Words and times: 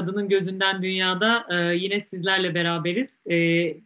Kadının 0.00 0.28
Gözünden 0.28 0.82
Dünya'da 0.82 1.46
e, 1.50 1.76
yine 1.76 2.00
sizlerle 2.00 2.54
beraberiz. 2.54 3.22
E, 3.26 3.36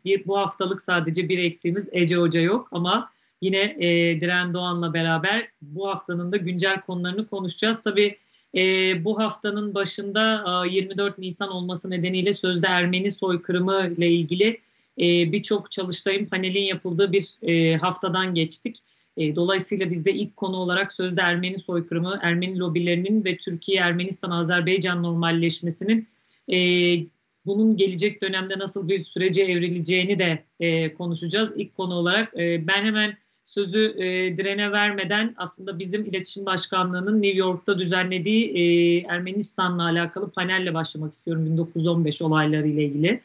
bir, 0.05 0.27
bu 0.27 0.39
haftalık 0.39 0.81
sadece 0.81 1.29
bir 1.29 1.39
eksiğimiz 1.39 1.89
Ece 1.93 2.17
Hoca 2.17 2.41
yok 2.41 2.69
ama 2.73 3.11
yine 3.41 3.77
e, 3.79 4.21
Diren 4.21 4.55
Doğan'la 4.55 4.95
beraber 4.95 5.49
bu 5.63 5.89
haftanın 5.89 6.33
da 6.33 6.37
güncel 6.37 6.81
konularını 6.81 7.27
konuşacağız. 7.27 7.83
Tabii 7.83 8.17
e, 8.55 8.61
bu 9.05 9.19
haftanın 9.19 9.75
başında 9.75 10.45
e, 10.67 10.75
24 10.75 11.19
Nisan 11.19 11.51
olması 11.51 11.91
nedeniyle 11.91 12.33
sözde 12.33 12.67
Ermeni 12.67 13.11
soykırımı 13.11 13.93
ile 13.97 14.11
ilgili 14.11 14.61
e, 14.99 15.33
birçok 15.33 15.71
çalıştayın 15.71 16.27
panelin 16.27 16.65
yapıldığı 16.65 17.13
bir 17.13 17.35
e, 17.43 17.77
haftadan 17.77 18.35
geçtik. 18.35 18.77
E, 19.17 19.37
dolayısıyla 19.37 19.91
bizde 19.91 20.13
ilk 20.13 20.37
konu 20.37 20.57
olarak 20.57 20.93
sözde 20.93 21.21
Ermeni 21.21 21.59
soykırımı, 21.59 22.19
Ermeni 22.23 22.59
lobilerinin 22.59 23.25
ve 23.25 23.37
Türkiye-Ermenistan-Azerbaycan 23.37 25.03
normalleşmesinin 25.03 26.09
e, 26.53 26.57
bunun 27.47 27.77
gelecek 27.77 28.23
dönemde 28.23 28.59
nasıl 28.59 28.89
bir 28.89 28.99
sürece 28.99 29.43
evrileceğini 29.43 30.19
de 30.19 30.45
e, 30.61 30.95
konuşacağız. 30.95 31.53
İlk 31.57 31.75
konu 31.75 31.95
olarak 31.95 32.39
e, 32.39 32.67
ben 32.67 32.85
hemen 32.85 33.17
sözü 33.45 33.95
e, 33.99 34.37
direne 34.37 34.73
vermeden 34.73 35.35
aslında 35.37 35.79
bizim 35.79 36.05
iletişim 36.05 36.47
başkanlığının 36.47 37.23
New 37.23 37.39
York'ta 37.39 37.79
düzenlediği 37.79 38.47
e, 38.47 38.63
Ermenistan'la 39.09 39.83
alakalı 39.83 40.31
panelle 40.31 40.75
başlamak 40.75 41.13
istiyorum 41.13 41.47
1915 41.47 42.23
olayları 42.23 42.69
ile 42.69 42.85
ilgili. 42.85 43.21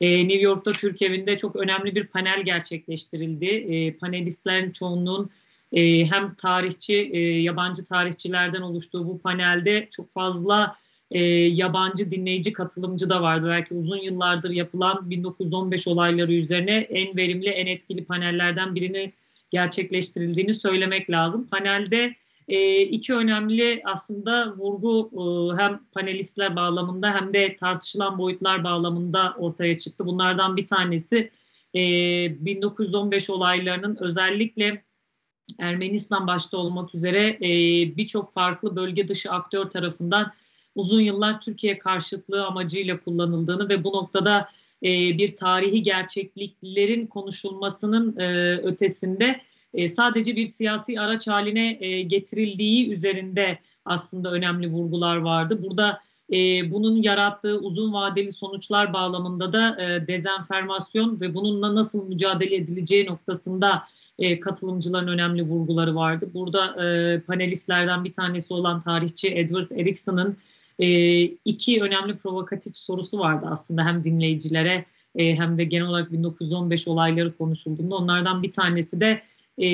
E, 0.00 0.28
New 0.28 0.40
York'ta 0.40 0.72
Türk 0.72 1.02
evinde 1.02 1.36
çok 1.36 1.56
önemli 1.56 1.94
bir 1.94 2.06
panel 2.06 2.42
gerçekleştirildi. 2.44 3.46
E, 3.46 3.96
panelistlerin 3.96 4.70
çoğunluğun 4.70 5.30
e, 5.72 6.06
hem 6.06 6.34
tarihçi, 6.34 7.10
e, 7.12 7.18
yabancı 7.20 7.84
tarihçilerden 7.84 8.60
oluştuğu 8.60 9.06
bu 9.06 9.20
panelde 9.20 9.88
çok 9.90 10.10
fazla 10.10 10.76
e, 11.10 11.20
yabancı 11.34 12.10
dinleyici 12.10 12.52
katılımcı 12.52 13.10
da 13.10 13.22
vardı. 13.22 13.46
Belki 13.48 13.74
uzun 13.74 13.98
yıllardır 13.98 14.50
yapılan 14.50 15.10
1915 15.10 15.88
olayları 15.88 16.32
üzerine 16.32 16.76
en 16.76 17.16
verimli, 17.16 17.48
en 17.48 17.66
etkili 17.66 18.04
panellerden 18.04 18.74
birini 18.74 19.12
gerçekleştirildiğini 19.50 20.54
söylemek 20.54 21.10
lazım. 21.10 21.46
Panelde 21.46 22.14
e, 22.48 22.82
iki 22.82 23.14
önemli 23.14 23.82
aslında 23.84 24.54
vurgu 24.56 25.10
e, 25.12 25.62
hem 25.62 25.80
panelistler 25.92 26.56
bağlamında 26.56 27.14
hem 27.14 27.32
de 27.32 27.56
tartışılan 27.56 28.18
boyutlar 28.18 28.64
bağlamında 28.64 29.34
ortaya 29.38 29.78
çıktı. 29.78 30.06
Bunlardan 30.06 30.56
bir 30.56 30.66
tanesi 30.66 31.30
e, 31.74 31.80
1915 32.44 33.30
olaylarının 33.30 33.96
özellikle 34.00 34.84
Ermenistan 35.58 36.26
başta 36.26 36.56
olmak 36.56 36.94
üzere 36.94 37.28
e, 37.28 37.50
birçok 37.96 38.32
farklı 38.32 38.76
bölge 38.76 39.08
dışı 39.08 39.30
aktör 39.30 39.70
tarafından 39.70 40.32
uzun 40.74 41.00
yıllar 41.00 41.40
Türkiye 41.40 41.78
karşıtlığı 41.78 42.46
amacıyla 42.46 43.00
kullanıldığını 43.00 43.68
ve 43.68 43.84
bu 43.84 43.92
noktada 43.92 44.48
e, 44.82 44.88
bir 45.18 45.36
tarihi 45.36 45.82
gerçekliklerin 45.82 47.06
konuşulmasının 47.06 48.18
e, 48.18 48.56
ötesinde 48.56 49.40
e, 49.74 49.88
sadece 49.88 50.36
bir 50.36 50.44
siyasi 50.44 51.00
araç 51.00 51.28
haline 51.28 51.78
e, 51.80 52.02
getirildiği 52.02 52.90
üzerinde 52.90 53.58
aslında 53.84 54.32
önemli 54.32 54.70
vurgular 54.70 55.16
vardı. 55.16 55.62
Burada 55.62 56.00
e, 56.32 56.70
bunun 56.72 57.02
yarattığı 57.02 57.58
uzun 57.58 57.92
vadeli 57.92 58.32
sonuçlar 58.32 58.92
bağlamında 58.92 59.52
da 59.52 59.82
e, 59.82 60.06
dezenformasyon 60.06 61.20
ve 61.20 61.34
bununla 61.34 61.74
nasıl 61.74 62.08
mücadele 62.08 62.56
edileceği 62.56 63.06
noktasında 63.06 63.84
katılımcıların 64.40 65.08
önemli 65.08 65.42
vurguları 65.42 65.94
vardı. 65.94 66.30
Burada 66.34 66.74
panelistlerden 67.26 68.04
bir 68.04 68.12
tanesi 68.12 68.54
olan 68.54 68.80
tarihçi 68.80 69.28
Edward 69.28 69.70
Erickson'ın 69.70 70.36
iki 71.44 71.82
önemli 71.82 72.16
provokatif 72.16 72.76
sorusu 72.76 73.18
vardı 73.18 73.46
aslında 73.50 73.84
hem 73.84 74.04
dinleyicilere 74.04 74.84
hem 75.16 75.58
de 75.58 75.64
genel 75.64 75.86
olarak 75.86 76.12
1915 76.12 76.88
olayları 76.88 77.36
konuşulduğunda. 77.36 77.96
Onlardan 77.96 78.42
bir 78.42 78.52
tanesi 78.52 79.00
de 79.00 79.22
e, 79.58 79.68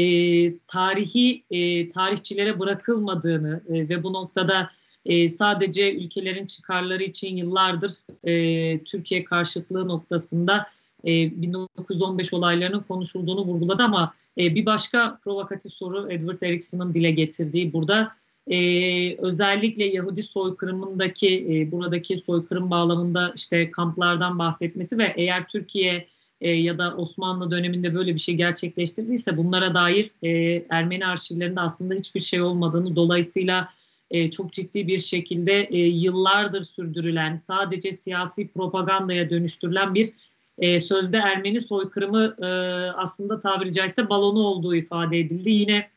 tarihi 0.59 1.45
e, 1.51 1.89
tarihçilere 1.89 2.59
bırakılmadığını 2.59 3.63
e, 3.69 3.89
ve 3.89 4.03
bu 4.03 4.13
noktada 4.13 4.71
e, 5.07 5.29
sadece 5.29 5.95
ülkelerin 5.95 6.47
çıkarları 6.47 7.03
için 7.03 7.37
yıllardır 7.37 7.93
e, 8.25 8.85
Türkiye 8.85 9.25
karşıtlığı 9.25 9.89
noktasında 9.89 10.67
e, 11.05 11.43
1915 11.43 12.33
olaylarının 12.35 12.85
konuşulduğunu 12.89 13.45
vurguladı 13.45 13.83
ama 13.83 14.15
e, 14.39 14.55
bir 14.55 14.67
başka 14.67 15.19
provokatif 15.25 15.73
soru 15.73 16.13
Edward 16.13 16.41
Erickson'ın 16.41 16.95
dile 16.95 17.11
getirdiği 17.11 17.73
burada 17.73 18.13
e, 18.47 19.17
özellikle 19.17 19.85
Yahudi 19.85 20.23
soykırımındaki 20.23 21.47
e, 21.51 21.73
buradaki 21.73 22.19
soykırım 22.19 22.71
bağlamında 22.71 23.33
işte 23.37 23.71
kamplardan 23.71 24.39
bahsetmesi 24.39 24.99
ve 24.99 25.15
eğer 25.17 25.49
Türkiye 25.49 26.07
e, 26.41 26.51
ya 26.51 26.79
da 26.79 26.97
Osmanlı 26.97 27.51
döneminde 27.51 27.95
böyle 27.95 28.15
bir 28.15 28.21
şey 28.21 28.35
gerçekleştirdiyse 28.35 29.37
bunlara 29.37 29.75
dair 29.75 30.11
e, 30.23 30.31
Ermeni 30.71 31.07
arşivlerinde 31.07 31.61
aslında 31.61 31.95
hiçbir 31.95 32.21
şey 32.21 32.43
olmadığını 32.43 32.97
dolayısıyla 32.97 33.69
e, 34.11 34.31
çok 34.31 34.53
ciddi 34.53 34.87
bir 34.87 35.01
şekilde 35.01 35.63
e, 35.63 35.79
yıllardır 35.79 36.63
sürdürülen 36.63 37.37
sadece 37.37 37.93
siyasi 37.93 38.49
propagandaya 38.49 39.31
dönüştürülen 39.31 39.95
bir 39.95 40.13
e, 40.59 40.81
sözde 40.81 41.17
Ermeni 41.17 41.61
soykırımı 41.61 42.37
e, 42.39 42.47
aslında 42.91 43.41
tabiri 43.41 43.73
caizse 43.73 44.09
balonu 44.09 44.39
olduğu 44.39 44.75
ifade 44.75 45.19
edildi. 45.19 45.51
Yine 45.51 45.89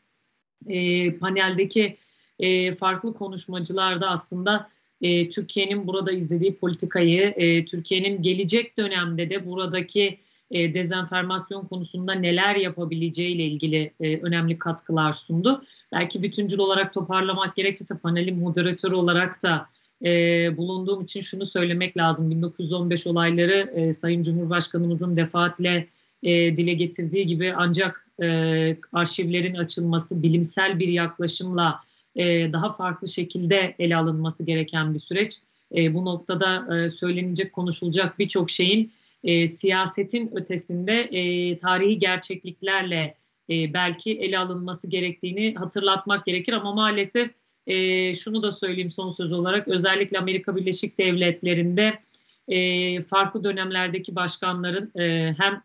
e, 0.67 1.11
paneldeki 1.17 1.97
e, 2.39 2.71
farklı 2.71 3.13
konuşmacılar 3.13 4.01
da 4.01 4.09
aslında 4.09 4.69
e, 5.01 5.29
Türkiye'nin 5.29 5.87
burada 5.87 6.11
izlediği 6.11 6.55
politikayı, 6.55 7.21
e, 7.21 7.65
Türkiye'nin 7.65 8.21
gelecek 8.21 8.77
dönemde 8.77 9.29
de 9.29 9.45
buradaki 9.45 10.19
e, 10.51 10.73
dezenformasyon 10.73 11.65
konusunda 11.67 12.13
neler 12.13 12.55
yapabileceği 12.55 13.35
ile 13.35 13.43
ilgili 13.43 13.93
e, 13.99 14.17
önemli 14.17 14.59
katkılar 14.59 15.11
sundu. 15.11 15.61
Belki 15.91 16.23
bütüncül 16.23 16.57
olarak 16.57 16.93
toparlamak 16.93 17.55
gerekirse 17.55 17.97
panelin 17.97 18.39
moderatörü 18.39 18.95
olarak 18.95 19.43
da 19.43 19.67
e, 20.05 20.09
bulunduğum 20.57 21.01
için 21.01 21.21
şunu 21.21 21.45
söylemek 21.45 21.97
lazım. 21.97 22.31
1915 22.31 23.07
olayları 23.07 23.71
e, 23.75 23.93
Sayın 23.93 24.21
Cumhurbaşkanımızın 24.21 25.15
defaatle 25.15 25.87
e, 26.23 26.57
dile 26.57 26.73
getirdiği 26.73 27.27
gibi 27.27 27.53
ancak 27.57 28.07
e, 28.23 28.77
arşivlerin 28.93 29.55
açılması 29.55 30.23
bilimsel 30.23 30.79
bir 30.79 30.87
yaklaşımla 30.87 31.79
e, 32.15 32.53
daha 32.53 32.69
farklı 32.69 33.07
şekilde 33.07 33.75
ele 33.79 33.95
alınması 33.95 34.43
gereken 34.43 34.93
bir 34.93 34.99
süreç. 34.99 35.39
E, 35.75 35.93
bu 35.93 36.05
noktada 36.05 36.77
e, 36.77 36.89
söylenecek, 36.89 37.53
konuşulacak 37.53 38.19
birçok 38.19 38.49
şeyin 38.49 38.91
e, 39.23 39.47
siyasetin 39.47 40.31
ötesinde 40.35 40.93
e, 40.93 41.57
tarihi 41.57 41.99
gerçekliklerle 41.99 43.15
e, 43.49 43.73
belki 43.73 44.19
ele 44.19 44.39
alınması 44.39 44.87
gerektiğini 44.89 45.55
hatırlatmak 45.55 46.25
gerekir 46.25 46.53
ama 46.53 46.73
maalesef 46.73 47.31
e, 47.67 48.15
şunu 48.15 48.43
da 48.43 48.51
söyleyeyim 48.51 48.89
son 48.89 49.11
söz 49.11 49.31
olarak 49.31 49.67
özellikle 49.67 50.19
Amerika 50.19 50.55
Birleşik 50.55 50.97
Devletleri'nde 50.97 51.99
e, 52.47 53.01
farklı 53.01 53.43
dönemlerdeki 53.43 54.15
başkanların 54.15 54.99
e, 54.99 55.33
hem 55.37 55.63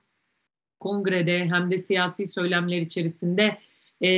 kongrede 0.81 1.47
hem 1.47 1.71
de 1.71 1.77
siyasi 1.77 2.27
söylemler 2.27 2.77
içerisinde 2.77 3.59
e, 4.03 4.09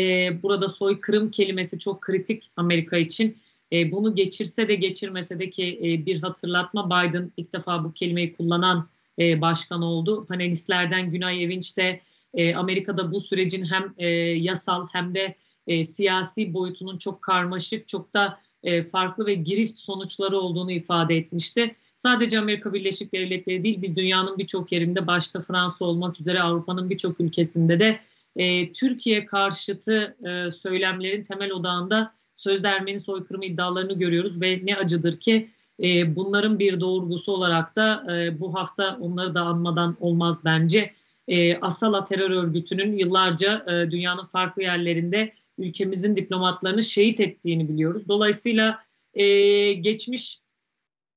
burada 0.42 0.68
soykırım 0.68 1.30
kelimesi 1.30 1.78
çok 1.78 2.00
kritik 2.00 2.50
Amerika 2.56 2.96
için. 2.96 3.38
E, 3.72 3.92
bunu 3.92 4.14
geçirse 4.14 4.68
de 4.68 4.74
geçirmese 4.74 5.38
de 5.38 5.50
ki 5.50 5.80
e, 5.82 6.06
bir 6.06 6.22
hatırlatma 6.22 6.86
Biden 6.86 7.32
ilk 7.36 7.52
defa 7.52 7.84
bu 7.84 7.92
kelimeyi 7.92 8.32
kullanan 8.32 8.88
e, 9.18 9.40
başkan 9.40 9.82
oldu. 9.82 10.26
Panelistlerden 10.26 11.10
Günay 11.10 11.44
Evinç 11.44 11.76
de 11.76 12.00
e, 12.34 12.54
Amerika'da 12.54 13.12
bu 13.12 13.20
sürecin 13.20 13.64
hem 13.64 13.94
e, 13.98 14.08
yasal 14.18 14.86
hem 14.92 15.14
de 15.14 15.34
e, 15.66 15.84
siyasi 15.84 16.54
boyutunun 16.54 16.98
çok 16.98 17.22
karmaşık, 17.22 17.88
çok 17.88 18.14
da 18.14 18.40
e, 18.62 18.82
farklı 18.82 19.26
ve 19.26 19.34
girift 19.34 19.78
sonuçları 19.78 20.38
olduğunu 20.38 20.72
ifade 20.72 21.16
etmişti. 21.16 21.76
Sadece 21.94 22.38
Amerika 22.38 22.74
Birleşik 22.74 23.12
Devletleri 23.12 23.62
değil, 23.62 23.82
biz 23.82 23.96
dünyanın 23.96 24.38
birçok 24.38 24.72
yerinde, 24.72 25.06
başta 25.06 25.40
Fransa 25.40 25.84
olmak 25.84 26.20
üzere 26.20 26.42
Avrupa'nın 26.42 26.90
birçok 26.90 27.20
ülkesinde 27.20 27.78
de 27.78 28.00
e, 28.36 28.72
Türkiye 28.72 29.26
karşıtı 29.26 30.16
e, 30.28 30.50
söylemlerin 30.50 31.22
temel 31.22 31.52
odağında 31.52 32.14
sözde 32.34 32.68
Ermeni 32.68 33.00
soykırımı 33.00 33.44
iddialarını 33.44 33.98
görüyoruz 33.98 34.40
ve 34.40 34.60
ne 34.62 34.76
acıdır 34.76 35.20
ki 35.20 35.50
e, 35.82 36.16
bunların 36.16 36.58
bir 36.58 36.80
doğurgusu 36.80 37.32
olarak 37.32 37.76
da 37.76 38.14
e, 38.14 38.40
bu 38.40 38.54
hafta 38.54 38.98
onları 39.00 39.34
da 39.34 39.42
anmadan 39.42 39.96
olmaz 40.00 40.38
bence. 40.44 40.92
E, 41.28 41.56
Asala 41.56 42.04
terör 42.04 42.30
örgütünün 42.30 42.96
yıllarca 42.96 43.64
e, 43.68 43.90
dünyanın 43.90 44.24
farklı 44.24 44.62
yerlerinde 44.62 45.32
ülkemizin 45.58 46.16
diplomatlarını 46.16 46.82
şehit 46.82 47.20
ettiğini 47.20 47.68
biliyoruz. 47.68 48.08
Dolayısıyla 48.08 48.78
e, 49.14 49.24
geçmiş 49.72 50.40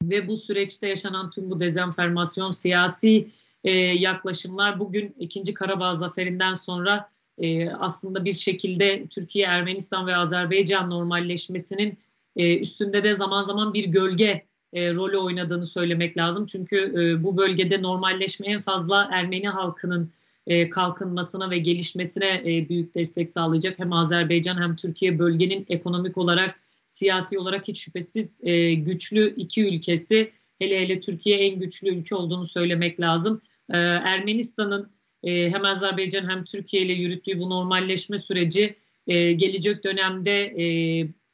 ve 0.04 0.27
bu 0.27 0.38
süreçte 0.38 0.88
yaşanan 0.88 1.31
tüm 1.31 1.50
bu 1.51 1.60
dezenformasyon, 1.60 2.51
siyasi 2.51 3.27
e, 3.63 3.71
yaklaşımlar 3.77 4.80
bugün 4.80 5.15
ikinci 5.19 5.54
Karabağ 5.54 5.95
zaferinden 5.95 6.54
sonra 6.54 7.10
e, 7.38 7.69
aslında 7.69 8.25
bir 8.25 8.33
şekilde 8.33 9.07
Türkiye, 9.07 9.45
Ermenistan 9.45 10.07
ve 10.07 10.15
Azerbaycan 10.15 10.89
normalleşmesinin 10.89 11.98
e, 12.36 12.60
üstünde 12.60 13.04
de 13.04 13.15
zaman 13.15 13.44
zaman 13.44 13.74
bir 13.74 13.86
gölge 13.86 14.45
e, 14.74 14.94
rolü 14.94 15.18
oynadığını 15.18 15.66
söylemek 15.66 16.18
lazım. 16.18 16.46
Çünkü 16.46 16.78
e, 16.78 17.24
bu 17.24 17.38
bölgede 17.38 17.81
normalleşme 17.81 18.48
en 18.48 18.62
fazla 18.62 19.10
Ermeni 19.12 19.48
halkının 19.50 20.12
e, 20.48 20.70
kalkınmasına 20.70 21.50
ve 21.50 21.58
gelişmesine 21.58 22.42
e, 22.46 22.70
büyük 22.70 22.96
destek 22.96 23.30
sağlayacak. 23.30 23.80
Hem 23.80 23.94
Azerbaycan 23.94 24.62
hem 24.62 24.75
Türkiye 24.75 25.20
bölgenin 25.20 25.66
ekonomik 25.70 26.18
olarak, 26.18 26.60
siyasi 26.86 27.40
olarak 27.40 27.68
hiç 27.68 27.80
şüphesiz 27.80 28.40
e, 28.44 28.74
güçlü 28.74 29.36
iki 29.36 29.68
ülkesi. 29.68 30.31
Hele 30.60 30.81
hele 30.81 31.00
Türkiye 31.00 31.38
en 31.38 31.60
güçlü 31.60 31.90
ülke 31.90 32.16
olduğunu 32.16 32.46
söylemek 32.46 33.00
lazım. 33.00 33.42
E, 33.70 33.78
Ermenistan'ın 33.78 34.90
e, 35.24 35.50
hem 35.50 35.66
Azerbaycan 35.66 36.30
hem 36.30 36.44
Türkiye 36.44 36.84
ile 36.84 36.94
yürüttüğü 36.94 37.40
bu 37.40 37.50
normalleşme 37.50 38.18
süreci 38.18 38.75
e, 39.08 39.31
gelecek 39.31 39.84
dönemde 39.84 40.44
e, 40.44 40.66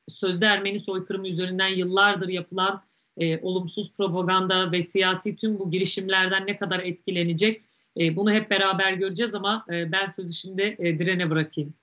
sözde 0.07 0.45
Ermeni 0.45 0.80
soykırımı 0.80 1.27
üzerinden 1.27 1.68
yıllardır 1.68 2.30
yapılan 2.30 2.81
e, 3.19 3.39
olumsuz 3.42 3.94
propaganda 3.94 4.71
ve 4.71 4.81
siyasi 4.81 5.36
tüm 5.36 5.60
bu 5.60 5.71
girişimlerden 5.71 6.48
ne 6.48 6.57
kadar 6.57 6.80
etkilenecek 6.80 7.62
e, 8.00 8.16
bunu 8.16 8.31
hep 8.31 8.50
beraber 8.50 8.94
göreceğiz 8.94 9.36
ama 9.36 9.66
e, 9.71 9.92
ben 9.92 10.06
sözü 10.06 10.33
şimdi 10.33 10.75
e, 10.80 11.00
Diren'e 11.00 11.30
bırakayım. 11.30 11.74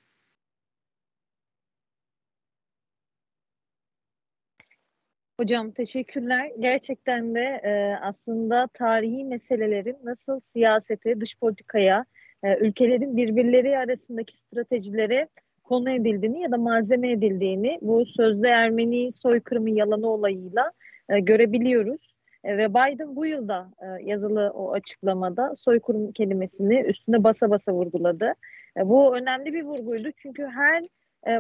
Hocam 5.41 5.71
teşekkürler. 5.71 6.53
Gerçekten 6.59 7.35
de 7.35 7.41
e, 7.41 7.97
aslında 8.03 8.69
tarihi 8.75 9.25
meselelerin 9.25 9.97
nasıl 10.05 10.41
siyasete, 10.41 11.21
dış 11.21 11.39
politikaya, 11.39 12.05
e, 12.43 12.57
ülkelerin 12.59 13.17
birbirleri 13.17 13.79
arasındaki 13.79 14.37
stratejilere 14.37 15.29
konu 15.65 15.91
edildiğini 15.91 16.43
ya 16.43 16.51
da 16.51 16.57
malzeme 16.57 17.11
edildiğini 17.11 17.79
bu 17.83 18.07
sözde 18.07 18.49
Ermeni 18.49 19.13
soykırımı 19.13 19.71
yalanı 19.71 20.09
olayıyla 20.09 20.73
e, 21.09 21.21
görebiliyoruz. 21.21 22.17
E, 22.45 22.57
ve 22.57 22.71
Biden 22.71 23.17
bu 23.17 23.27
yılda 23.27 23.71
e, 23.83 23.87
yazılı 24.05 24.51
o 24.55 24.73
açıklamada 24.73 25.57
soykırım 25.57 26.13
kelimesini 26.13 26.81
üstüne 26.81 27.25
basa 27.25 27.51
basa 27.51 27.73
vurguladı. 27.73 28.35
E, 28.77 28.89
bu 28.89 29.17
önemli 29.17 29.55
bir 29.55 29.63
vurguydu 29.63 30.09
çünkü 30.17 30.47
her 30.47 30.85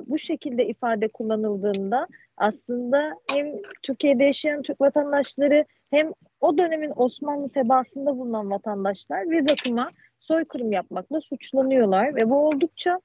bu 0.06 0.18
şekilde 0.18 0.66
ifade 0.66 1.08
kullanıldığında 1.08 2.06
aslında 2.36 3.14
hem 3.32 3.46
Türkiye'de 3.82 4.24
yaşayan 4.24 4.62
Türk 4.62 4.80
vatandaşları 4.80 5.64
hem 5.90 6.12
o 6.40 6.58
dönemin 6.58 6.92
Osmanlı 6.96 7.48
tebaasında 7.48 8.18
bulunan 8.18 8.50
vatandaşlar 8.50 9.30
bir 9.30 9.48
bakıma 9.48 9.90
soykırım 10.18 10.72
yapmakla 10.72 11.20
suçlanıyorlar 11.20 12.14
ve 12.14 12.30
bu 12.30 12.36
oldukça 12.36 13.00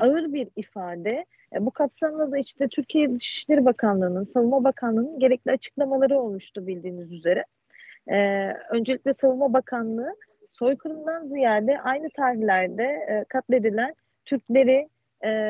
ağır 0.00 0.32
bir 0.32 0.48
ifade. 0.56 1.24
E, 1.54 1.66
bu 1.66 1.70
kapsamda 1.70 2.32
da 2.32 2.38
işte 2.38 2.68
Türkiye 2.68 3.14
Dışişleri 3.14 3.64
Bakanlığı'nın, 3.64 4.22
Savunma 4.22 4.64
Bakanlığı'nın 4.64 5.18
gerekli 5.18 5.50
açıklamaları 5.50 6.18
olmuştu 6.18 6.66
bildiğiniz 6.66 7.12
üzere. 7.12 7.44
E, 8.08 8.48
öncelikle 8.70 9.14
Savunma 9.14 9.52
Bakanlığı 9.52 10.16
soykırımdan 10.50 11.26
ziyade 11.26 11.80
aynı 11.80 12.10
tarihlerde 12.10 12.84
e, 12.84 13.24
katledilen 13.28 13.94
Türkleri 14.24 14.88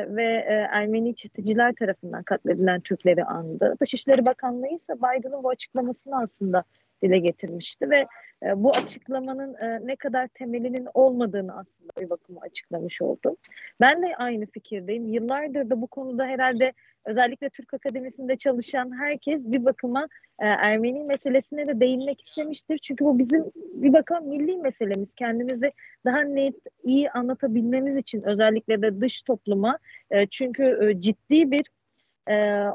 ve 0.07 0.23
e, 0.23 0.67
Ermeni 0.71 1.15
çeteciler 1.15 1.73
tarafından 1.73 2.23
katledilen 2.23 2.81
Türkleri 2.81 3.23
andı. 3.23 3.75
Dışişleri 3.81 4.25
Bakanlığı 4.25 4.67
ise 4.67 4.93
Biden'ın 4.93 5.43
bu 5.43 5.49
açıklamasını 5.49 6.21
aslında 6.21 6.63
dile 7.03 7.19
getirmişti 7.19 7.89
ve 7.89 8.07
e, 8.43 8.63
bu 8.63 8.71
açıklamanın 8.71 9.55
e, 9.55 9.87
ne 9.87 9.95
kadar 9.95 10.27
temelinin 10.27 10.87
olmadığını 10.93 11.57
aslında 11.57 11.91
bir 12.01 12.09
bakıma 12.09 12.41
açıklamış 12.41 13.01
oldu. 13.01 13.37
Ben 13.81 14.03
de 14.03 14.15
aynı 14.15 14.45
fikirdeyim. 14.45 15.07
Yıllardır 15.07 15.69
da 15.69 15.81
bu 15.81 15.87
konuda 15.87 16.25
herhalde 16.25 16.73
özellikle 17.05 17.49
Türk 17.49 17.73
Akademisi'nde 17.73 18.37
çalışan 18.37 18.99
herkes 18.99 19.51
bir 19.51 19.65
bakıma 19.65 20.07
e, 20.39 20.45
Ermeni 20.45 21.03
meselesine 21.03 21.67
de 21.67 21.79
değinmek 21.79 22.21
istemiştir. 22.21 22.77
Çünkü 22.77 23.05
bu 23.05 23.19
bizim 23.19 23.51
bir 23.55 23.93
bakıma 23.93 24.19
milli 24.19 24.57
meselemiz. 24.57 25.15
Kendimizi 25.15 25.71
daha 26.05 26.21
net, 26.21 26.55
iyi 26.83 27.11
anlatabilmemiz 27.11 27.97
için 27.97 28.21
özellikle 28.21 28.81
de 28.81 29.01
dış 29.01 29.21
topluma 29.21 29.79
e, 30.11 30.27
çünkü 30.27 30.79
e, 30.81 31.01
ciddi 31.01 31.51
bir 31.51 31.65
e, 32.29 32.65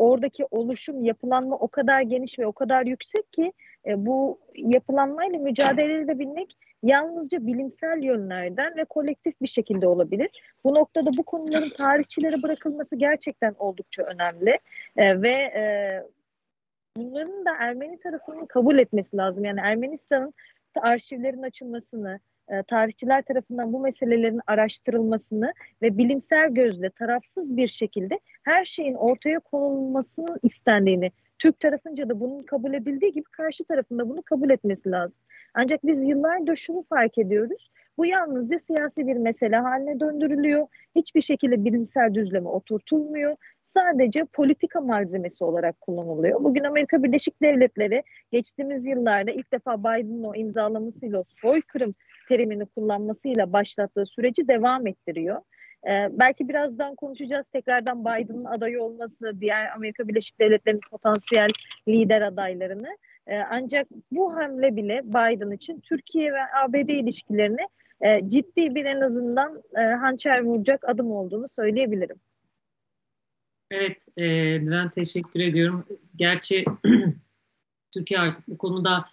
oradaki 0.00 0.46
oluşum, 0.50 1.04
yapılanma 1.04 1.56
o 1.56 1.68
kadar 1.68 2.00
geniş 2.00 2.38
ve 2.38 2.46
o 2.46 2.52
kadar 2.52 2.86
yüksek 2.86 3.32
ki 3.32 3.52
e, 3.86 4.06
bu 4.06 4.38
yapılanmayla 4.54 5.38
mücadele 5.38 5.98
edebilmek 5.98 6.56
yalnızca 6.82 7.46
bilimsel 7.46 8.02
yönlerden 8.02 8.76
ve 8.76 8.84
kolektif 8.84 9.40
bir 9.42 9.46
şekilde 9.46 9.88
olabilir. 9.88 10.30
Bu 10.64 10.74
noktada 10.74 11.10
bu 11.16 11.22
konuların 11.22 11.70
tarihçilere 11.78 12.42
bırakılması 12.42 12.96
gerçekten 12.96 13.54
oldukça 13.58 14.02
önemli 14.02 14.58
e, 14.96 15.22
ve 15.22 15.30
e, 15.30 15.62
bunların 16.96 17.44
da 17.44 17.50
Ermeni 17.58 17.98
tarafının 18.00 18.46
kabul 18.46 18.78
etmesi 18.78 19.16
lazım. 19.16 19.44
Yani 19.44 19.60
Ermenistan'ın 19.60 20.34
arşivlerin 20.80 21.42
açılmasını, 21.42 22.20
e, 22.50 22.62
tarihçiler 22.62 23.22
tarafından 23.22 23.72
bu 23.72 23.80
meselelerin 23.80 24.40
araştırılmasını 24.46 25.52
ve 25.82 25.98
bilimsel 25.98 26.50
gözle 26.50 26.90
tarafsız 26.90 27.56
bir 27.56 27.68
şekilde 27.68 28.20
her 28.42 28.64
şeyin 28.64 28.94
ortaya 28.94 29.38
konulmasının 29.38 30.38
istendiğini, 30.42 31.10
Türk 31.38 31.60
tarafınca 31.60 32.08
da 32.08 32.20
bunun 32.20 32.42
kabul 32.42 32.74
edildiği 32.74 33.12
gibi 33.12 33.24
karşı 33.24 33.64
tarafında 33.64 34.08
bunu 34.08 34.22
kabul 34.22 34.50
etmesi 34.50 34.90
lazım. 34.90 35.16
Ancak 35.54 35.86
biz 35.86 36.04
yıllardır 36.04 36.56
şunu 36.56 36.84
fark 36.88 37.18
ediyoruz. 37.18 37.70
Bu 38.00 38.06
yalnızca 38.06 38.58
siyasi 38.58 39.06
bir 39.06 39.16
mesele 39.16 39.56
haline 39.56 40.00
döndürülüyor. 40.00 40.66
Hiçbir 40.96 41.20
şekilde 41.20 41.64
bilimsel 41.64 42.14
düzleme 42.14 42.48
oturtulmuyor. 42.48 43.36
Sadece 43.64 44.24
politika 44.24 44.80
malzemesi 44.80 45.44
olarak 45.44 45.80
kullanılıyor. 45.80 46.44
Bugün 46.44 46.64
Amerika 46.64 47.02
Birleşik 47.02 47.42
Devletleri 47.42 48.02
geçtiğimiz 48.32 48.86
yıllarda 48.86 49.30
ilk 49.30 49.52
defa 49.52 49.80
Biden'ın 49.80 50.24
o 50.24 50.34
imzalamasıyla 50.34 51.24
soykırım 51.28 51.94
terimini 52.28 52.66
kullanmasıyla 52.66 53.52
başlattığı 53.52 54.06
süreci 54.06 54.48
devam 54.48 54.86
ettiriyor. 54.86 55.40
Ee, 55.88 56.08
belki 56.10 56.48
birazdan 56.48 56.94
konuşacağız 56.94 57.48
tekrardan 57.48 58.04
Biden'ın 58.04 58.44
adayı 58.44 58.82
olması, 58.82 59.40
diğer 59.40 59.72
Amerika 59.76 60.08
Birleşik 60.08 60.40
Devletleri'nin 60.40 60.80
potansiyel 60.90 61.48
lider 61.88 62.22
adaylarını. 62.22 62.96
Ee, 63.26 63.38
ancak 63.50 63.86
bu 64.12 64.36
hamle 64.36 64.76
bile 64.76 65.02
Biden 65.04 65.50
için 65.50 65.80
Türkiye 65.80 66.32
ve 66.32 66.40
ABD 66.64 66.88
ilişkilerini 66.88 67.66
e, 68.00 68.28
ciddi 68.28 68.74
bir 68.74 68.84
en 68.84 69.00
azından 69.00 69.62
e, 69.76 69.80
hançer 69.80 70.42
vuracak 70.42 70.88
adım 70.88 71.10
olduğunu 71.10 71.48
söyleyebilirim. 71.48 72.16
Evet, 73.70 74.06
e, 74.16 74.24
Diren 74.66 74.90
teşekkür 74.90 75.40
ediyorum. 75.40 75.84
Gerçi 76.16 76.64
Türkiye 77.92 78.20
artık 78.20 78.48
bu 78.48 78.58
konuda 78.58 79.04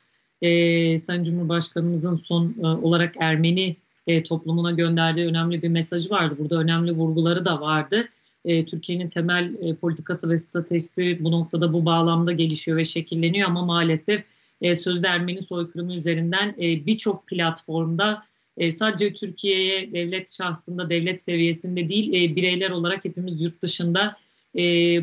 e, 0.41 0.97
Sayın 0.97 1.23
Cumhurbaşkanımızın 1.23 2.17
son 2.17 2.55
e, 2.63 2.67
olarak 2.67 3.15
Ermeni 3.19 3.75
e, 4.07 4.23
toplumuna 4.23 4.71
gönderdiği 4.71 5.25
önemli 5.25 5.61
bir 5.61 5.69
mesajı 5.69 6.09
vardı. 6.09 6.35
Burada 6.39 6.55
önemli 6.55 6.91
vurguları 6.91 7.45
da 7.45 7.61
vardı. 7.61 8.09
E, 8.45 8.65
Türkiye'nin 8.65 9.09
temel 9.09 9.53
e, 9.61 9.75
politikası 9.75 10.29
ve 10.29 10.37
stratejisi 10.37 11.23
bu 11.23 11.31
noktada 11.31 11.73
bu 11.73 11.85
bağlamda 11.85 12.31
gelişiyor 12.31 12.77
ve 12.77 12.83
şekilleniyor 12.83 13.49
ama 13.49 13.65
maalesef 13.65 14.23
e, 14.61 14.75
sözde 14.75 15.07
Ermeni 15.07 15.41
soykırımı 15.41 15.95
üzerinden 15.95 16.49
e, 16.49 16.85
birçok 16.85 17.27
platformda 17.27 18.23
e, 18.57 18.71
sadece 18.71 19.13
Türkiye'ye 19.13 19.93
devlet 19.93 20.33
şahsında, 20.33 20.89
devlet 20.89 21.21
seviyesinde 21.21 21.89
değil 21.89 22.13
e, 22.13 22.35
bireyler 22.35 22.69
olarak 22.69 23.05
hepimiz 23.05 23.41
yurt 23.41 23.61
dışında 23.61 24.17
e, 24.55 24.61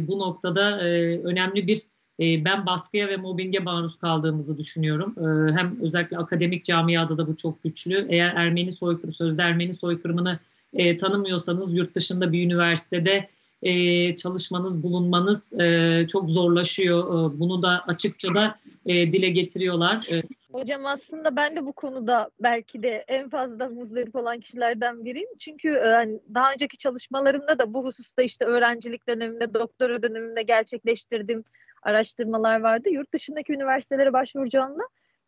bu 0.08 0.18
noktada 0.18 0.88
e, 0.88 1.18
önemli 1.18 1.66
bir 1.66 1.80
e, 2.20 2.44
ben 2.44 2.66
baskıya 2.66 3.08
ve 3.08 3.16
mobbinge 3.16 3.58
maruz 3.58 3.98
kaldığımızı 3.98 4.58
düşünüyorum. 4.58 5.14
E, 5.18 5.52
hem 5.52 5.80
özellikle 5.82 6.18
akademik 6.18 6.64
camiada 6.64 7.18
da 7.18 7.26
bu 7.26 7.36
çok 7.36 7.62
güçlü. 7.62 8.06
Eğer 8.10 8.34
Ermeni 8.34 8.72
soykırı, 8.72 9.12
sözde 9.12 9.42
Ermeni 9.42 9.74
soykırımını 9.74 10.38
e, 10.72 10.96
tanımıyorsanız 10.96 11.74
yurt 11.74 11.94
dışında 11.94 12.32
bir 12.32 12.44
üniversitede 12.44 13.28
e, 13.62 14.14
çalışmanız, 14.14 14.82
bulunmanız 14.82 15.52
e, 15.60 16.06
çok 16.08 16.30
zorlaşıyor. 16.30 17.00
E, 17.04 17.40
bunu 17.40 17.62
da 17.62 17.84
açıkça 17.86 18.34
da 18.34 18.58
e, 18.86 19.12
dile 19.12 19.28
getiriyorlar. 19.28 20.12
E, 20.12 20.22
Hocam 20.54 20.86
aslında 20.86 21.36
ben 21.36 21.56
de 21.56 21.66
bu 21.66 21.72
konuda 21.72 22.30
belki 22.40 22.82
de 22.82 23.04
en 23.08 23.28
fazla 23.30 23.68
muzdarip 23.68 24.16
olan 24.16 24.40
kişilerden 24.40 25.04
biriyim. 25.04 25.28
Çünkü 25.38 25.68
yani 25.68 26.20
daha 26.34 26.52
önceki 26.52 26.76
çalışmalarımda 26.76 27.58
da 27.58 27.74
bu 27.74 27.84
hususta 27.84 28.22
işte 28.22 28.44
öğrencilik 28.44 29.08
döneminde, 29.08 29.54
doktora 29.54 30.02
döneminde 30.02 30.42
gerçekleştirdiğim 30.42 31.44
araştırmalar 31.82 32.60
vardı. 32.60 32.88
Yurt 32.88 33.12
dışındaki 33.12 33.52
üniversitelere 33.52 34.12
başvuracağımda 34.12 34.82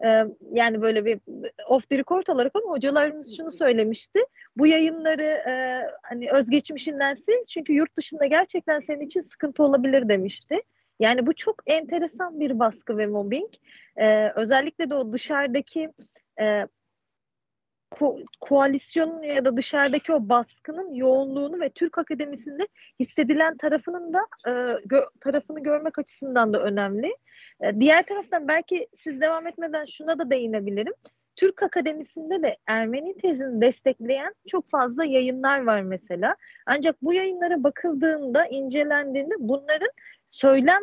e, 0.05 0.25
yani 0.53 0.83
böyle 0.83 1.05
bir 1.05 1.21
off 1.69 1.89
the 1.89 1.99
record 1.99 2.27
olarak 2.27 2.53
ama 2.57 2.73
hocalarımız 2.73 3.37
şunu 3.37 3.51
söylemişti. 3.51 4.21
Bu 4.57 4.67
yayınları 4.67 5.51
e, 5.51 5.83
hani 6.03 6.31
özgeçmişinden 6.31 7.15
sil 7.25 7.41
çünkü 7.49 7.73
yurt 7.73 7.97
dışında 7.97 8.27
gerçekten 8.27 8.81
senin 8.81 9.01
için 9.01 9.21
sıkıntı 9.21 9.63
olabilir 9.63 10.09
demişti. 10.09 10.63
Yani 11.01 11.27
bu 11.27 11.35
çok 11.35 11.63
enteresan 11.67 12.41
bir 12.41 12.59
baskı 12.59 12.99
ve 12.99 13.07
mobbing. 13.07 13.51
Ee, 13.97 14.31
özellikle 14.37 14.91
de 14.91 14.95
o 14.95 15.13
dışarıdaki 15.13 15.93
e, 16.41 16.67
ko- 17.91 18.25
koalisyonun 18.41 19.23
ya 19.23 19.45
da 19.45 19.57
dışarıdaki 19.57 20.13
o 20.13 20.29
baskının 20.29 20.93
yoğunluğunu 20.95 21.61
ve 21.61 21.71
Türk 21.71 21.99
Akademisi'nde 21.99 22.69
hissedilen 23.01 23.57
tarafının 23.57 24.13
da 24.13 24.21
e, 24.47 24.51
gö- 24.87 25.11
tarafını 25.21 25.63
görmek 25.63 25.99
açısından 25.99 26.53
da 26.53 26.63
önemli. 26.63 27.17
E, 27.61 27.81
diğer 27.81 28.07
taraftan 28.07 28.49
belki 28.49 28.89
siz 28.95 29.21
devam 29.21 29.47
etmeden 29.47 29.85
şuna 29.85 30.19
da 30.19 30.31
değinebilirim. 30.31 30.95
Türk 31.37 31.63
Akademisi'nde 31.63 32.43
de 32.43 32.57
Ermeni 32.67 33.17
tezini 33.17 33.61
destekleyen 33.61 34.35
çok 34.49 34.71
fazla 34.71 35.05
yayınlar 35.05 35.65
var 35.67 35.83
mesela. 35.83 36.37
Ancak 36.67 37.03
bu 37.03 37.15
yayınlara 37.15 37.65
bakıldığında, 37.65 38.47
incelendiğinde 38.47 39.35
bunların 39.39 39.91
söylem 40.37 40.83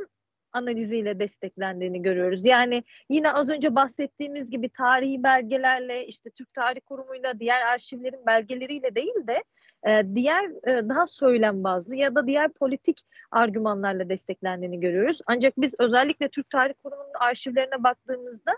analiziyle 0.54 1.20
desteklendiğini 1.20 2.02
görüyoruz. 2.02 2.46
Yani 2.46 2.84
yine 3.10 3.32
az 3.32 3.50
önce 3.50 3.76
bahsettiğimiz 3.76 4.50
gibi 4.50 4.70
tarihi 4.70 5.24
belgelerle 5.24 6.08
işte 6.08 6.30
Türk 6.30 6.54
Tarih 6.54 6.82
Kurumu'yla 6.86 7.40
diğer 7.40 7.62
arşivlerin 7.62 8.26
belgeleriyle 8.26 8.96
değil 8.96 9.28
de 9.28 9.44
e, 9.88 10.16
diğer 10.16 10.46
e, 10.68 10.90
daha 10.90 11.08
söylem 11.08 11.64
bazlı 11.64 11.96
ya 11.96 12.16
da 12.16 12.28
diğer 12.28 12.50
politik 12.50 13.02
argümanlarla 13.32 14.10
desteklendiğini 14.10 14.80
görüyoruz. 14.80 15.20
Ancak 15.28 15.54
biz 15.58 15.76
özellikle 15.80 16.30
Türk 16.30 16.50
Tarih 16.50 16.74
Kurumu'nun 16.84 17.14
arşivlerine 17.20 17.84
baktığımızda 17.84 18.58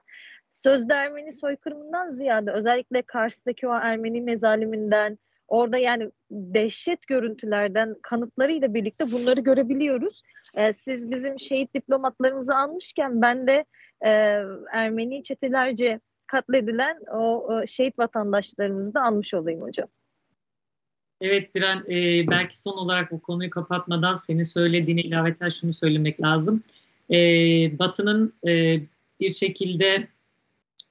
sözde 0.51 0.93
Ermeni 0.93 1.33
soykırımından 1.33 2.09
ziyade 2.09 2.51
özellikle 2.51 3.01
Kars'taki 3.01 3.67
o 3.67 3.73
Ermeni 3.73 4.21
mezaliminden 4.21 5.17
orada 5.47 5.77
yani 5.77 6.11
dehşet 6.31 7.07
görüntülerden 7.07 7.95
kanıtlarıyla 8.01 8.73
birlikte 8.73 9.11
bunları 9.11 9.39
görebiliyoruz. 9.39 10.21
Ee, 10.53 10.73
siz 10.73 11.11
bizim 11.11 11.39
şehit 11.39 11.73
diplomatlarımızı 11.73 12.57
almışken 12.57 13.21
ben 13.21 13.47
de 13.47 13.65
e, 14.05 14.09
Ermeni 14.73 15.23
çetelerce 15.23 15.99
katledilen 16.27 16.97
o, 17.11 17.17
o 17.17 17.67
şehit 17.67 17.99
vatandaşlarımızı 17.99 18.93
da 18.93 19.03
almış 19.03 19.33
olayım 19.33 19.61
hocam. 19.61 19.87
Evet 21.21 21.55
Diren, 21.55 21.77
e, 21.77 22.27
belki 22.27 22.57
son 22.57 22.77
olarak 22.77 23.11
bu 23.11 23.21
konuyu 23.21 23.49
kapatmadan 23.49 24.15
senin 24.15 24.43
söylediğine 24.43 25.01
ilaveten 25.01 25.49
şunu 25.49 25.73
söylemek 25.73 26.21
lazım. 26.21 26.63
E, 27.09 27.17
Batı'nın 27.79 28.33
e, 28.47 28.79
bir 29.19 29.31
şekilde 29.31 30.07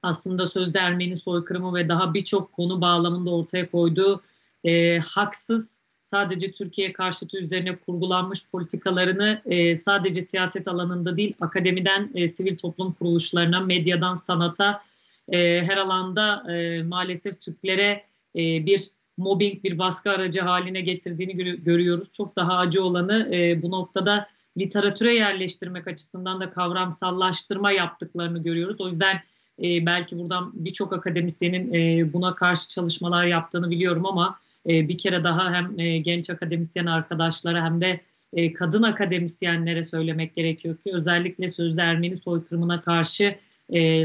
aslında 0.01 0.47
sözde 0.47 0.79
Ermeni 0.79 1.17
soykırımı 1.17 1.75
ve 1.75 1.89
daha 1.89 2.13
birçok 2.13 2.53
konu 2.53 2.81
bağlamında 2.81 3.35
ortaya 3.35 3.71
koyduğu 3.71 4.21
e, 4.65 4.99
haksız 4.99 5.79
sadece 6.01 6.51
Türkiye 6.51 6.93
karşıtı 6.93 7.37
üzerine 7.37 7.75
kurgulanmış 7.75 8.45
politikalarını 8.51 9.41
e, 9.45 9.75
sadece 9.75 10.21
siyaset 10.21 10.67
alanında 10.67 11.17
değil 11.17 11.33
akademiden 11.41 12.11
e, 12.15 12.27
sivil 12.27 12.57
toplum 12.57 12.93
kuruluşlarına, 12.93 13.59
medyadan 13.59 14.13
sanata 14.13 14.81
e, 15.29 15.37
her 15.63 15.77
alanda 15.77 16.53
e, 16.53 16.83
maalesef 16.83 17.41
Türklere 17.41 18.03
e, 18.35 18.65
bir 18.65 18.89
mobbing, 19.17 19.63
bir 19.63 19.77
baskı 19.77 20.09
aracı 20.11 20.41
haline 20.41 20.81
getirdiğini 20.81 21.37
gör- 21.37 21.53
görüyoruz. 21.53 22.11
Çok 22.11 22.35
daha 22.35 22.57
acı 22.57 22.83
olanı 22.83 23.35
e, 23.35 23.61
bu 23.61 23.71
noktada 23.71 24.27
literatüre 24.57 25.15
yerleştirmek 25.15 25.87
açısından 25.87 26.39
da 26.39 26.49
kavramsallaştırma 26.49 27.71
yaptıklarını 27.71 28.43
görüyoruz. 28.43 28.81
O 28.81 28.87
yüzden 28.87 29.15
e, 29.63 29.85
belki 29.85 30.19
buradan 30.19 30.51
birçok 30.53 30.93
akademisyenin 30.93 31.73
e, 31.73 32.13
buna 32.13 32.35
karşı 32.35 32.69
çalışmalar 32.69 33.25
yaptığını 33.25 33.69
biliyorum 33.69 34.05
ama 34.05 34.39
e, 34.69 34.89
bir 34.89 34.97
kere 34.97 35.23
daha 35.23 35.53
hem 35.53 35.79
e, 35.79 35.97
genç 35.97 36.29
akademisyen 36.29 36.85
arkadaşlara 36.85 37.65
hem 37.65 37.81
de 37.81 38.01
e, 38.33 38.53
kadın 38.53 38.83
akademisyenlere 38.83 39.83
söylemek 39.83 40.35
gerekiyor 40.35 40.77
ki 40.77 40.91
özellikle 40.93 41.49
sözde 41.49 41.81
Ermeni 41.81 42.15
soykırımına 42.15 42.81
karşı 42.81 43.35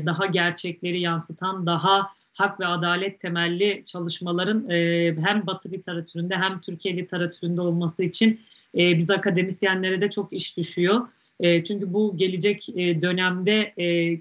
daha 0.06 0.26
gerçekleri 0.26 1.00
yansıtan, 1.00 1.66
daha 1.66 2.06
hak 2.32 2.60
ve 2.60 2.66
adalet 2.66 3.20
temelli 3.20 3.82
çalışmaların 3.86 4.68
hem 5.24 5.46
Batı 5.46 5.70
literatüründe 5.70 6.36
hem 6.36 6.60
Türkiye 6.60 6.96
literatüründe 6.96 7.60
olması 7.60 8.04
için 8.04 8.40
biz 8.74 9.10
akademisyenlere 9.10 10.00
de 10.00 10.10
çok 10.10 10.32
iş 10.32 10.56
düşüyor. 10.56 11.00
Çünkü 11.42 11.92
bu 11.92 12.16
gelecek 12.16 12.68
e, 12.68 13.02
dönemde 13.02 13.74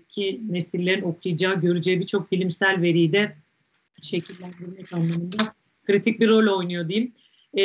ki 0.10 0.42
nesillerin 0.50 1.02
okuyacağı, 1.02 1.62
göreceği 1.62 2.00
birçok 2.00 2.32
bilimsel 2.32 2.82
veriyi 2.82 3.14
de 3.14 3.36
şekillendirmek 4.02 4.94
anlamında 4.94 5.54
kritik 5.90 6.20
bir 6.20 6.30
rol 6.30 6.58
oynuyor 6.58 6.88
diyeyim. 6.88 7.14
E, 7.58 7.64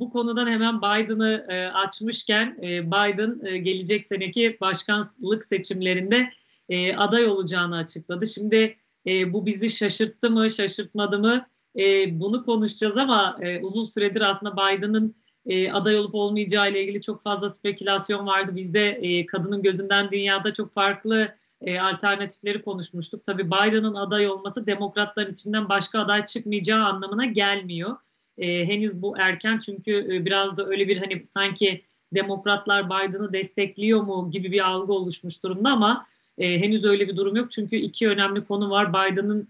bu 0.00 0.10
konudan 0.10 0.46
hemen 0.46 0.78
Biden'ı 0.78 1.46
e, 1.48 1.66
açmışken 1.66 2.58
e, 2.62 2.86
Biden 2.86 3.40
e, 3.46 3.58
gelecek 3.58 4.06
seneki 4.06 4.56
başkanlık 4.60 5.44
seçimlerinde 5.44 6.30
e, 6.68 6.96
aday 6.96 7.26
olacağını 7.26 7.76
açıkladı. 7.76 8.26
Şimdi 8.26 8.76
e, 9.06 9.32
bu 9.32 9.46
bizi 9.46 9.70
şaşırttı 9.70 10.30
mı, 10.30 10.50
şaşırtmadı 10.50 11.18
mı? 11.18 11.46
E, 11.78 12.20
bunu 12.20 12.44
konuşacağız 12.44 12.96
ama 12.96 13.38
e, 13.40 13.60
uzun 13.60 13.84
süredir 13.84 14.20
aslında 14.20 14.52
Biden'ın 14.52 15.14
e, 15.46 15.72
aday 15.72 15.98
olup 15.98 16.14
olmayacağı 16.14 16.70
ile 16.70 16.82
ilgili 16.82 17.02
çok 17.02 17.22
fazla 17.22 17.50
spekülasyon 17.50 18.26
vardı. 18.26 18.52
Biz 18.56 18.74
de 18.74 18.88
e, 18.88 19.26
kadının 19.26 19.62
gözünden 19.62 20.10
dünyada 20.10 20.52
çok 20.52 20.74
farklı 20.74 21.34
e, 21.62 21.80
alternatifleri 21.80 22.62
konuşmuştuk. 22.62 23.24
Tabii 23.24 23.46
Biden'ın 23.46 23.94
aday 23.94 24.28
olması 24.28 24.66
demokratların 24.66 25.32
içinden 25.32 25.68
başka 25.68 26.00
aday 26.00 26.26
çıkmayacağı 26.26 26.84
anlamına 26.84 27.24
gelmiyor. 27.24 27.96
E, 28.38 28.66
henüz 28.66 29.02
bu 29.02 29.18
erken 29.18 29.58
çünkü 29.58 30.08
e, 30.12 30.24
biraz 30.24 30.56
da 30.56 30.66
öyle 30.66 30.88
bir 30.88 30.96
hani 30.96 31.26
sanki 31.26 31.84
demokratlar 32.14 32.86
Biden'ı 32.86 33.32
destekliyor 33.32 34.02
mu 34.02 34.30
gibi 34.30 34.52
bir 34.52 34.68
algı 34.68 34.92
oluşmuş 34.92 35.42
durumda 35.42 35.70
ama 35.70 36.06
e, 36.38 36.60
henüz 36.60 36.84
öyle 36.84 37.08
bir 37.08 37.16
durum 37.16 37.36
yok. 37.36 37.50
Çünkü 37.52 37.76
iki 37.76 38.08
önemli 38.08 38.44
konu 38.44 38.70
var. 38.70 38.92
Biden'ın 38.92 39.48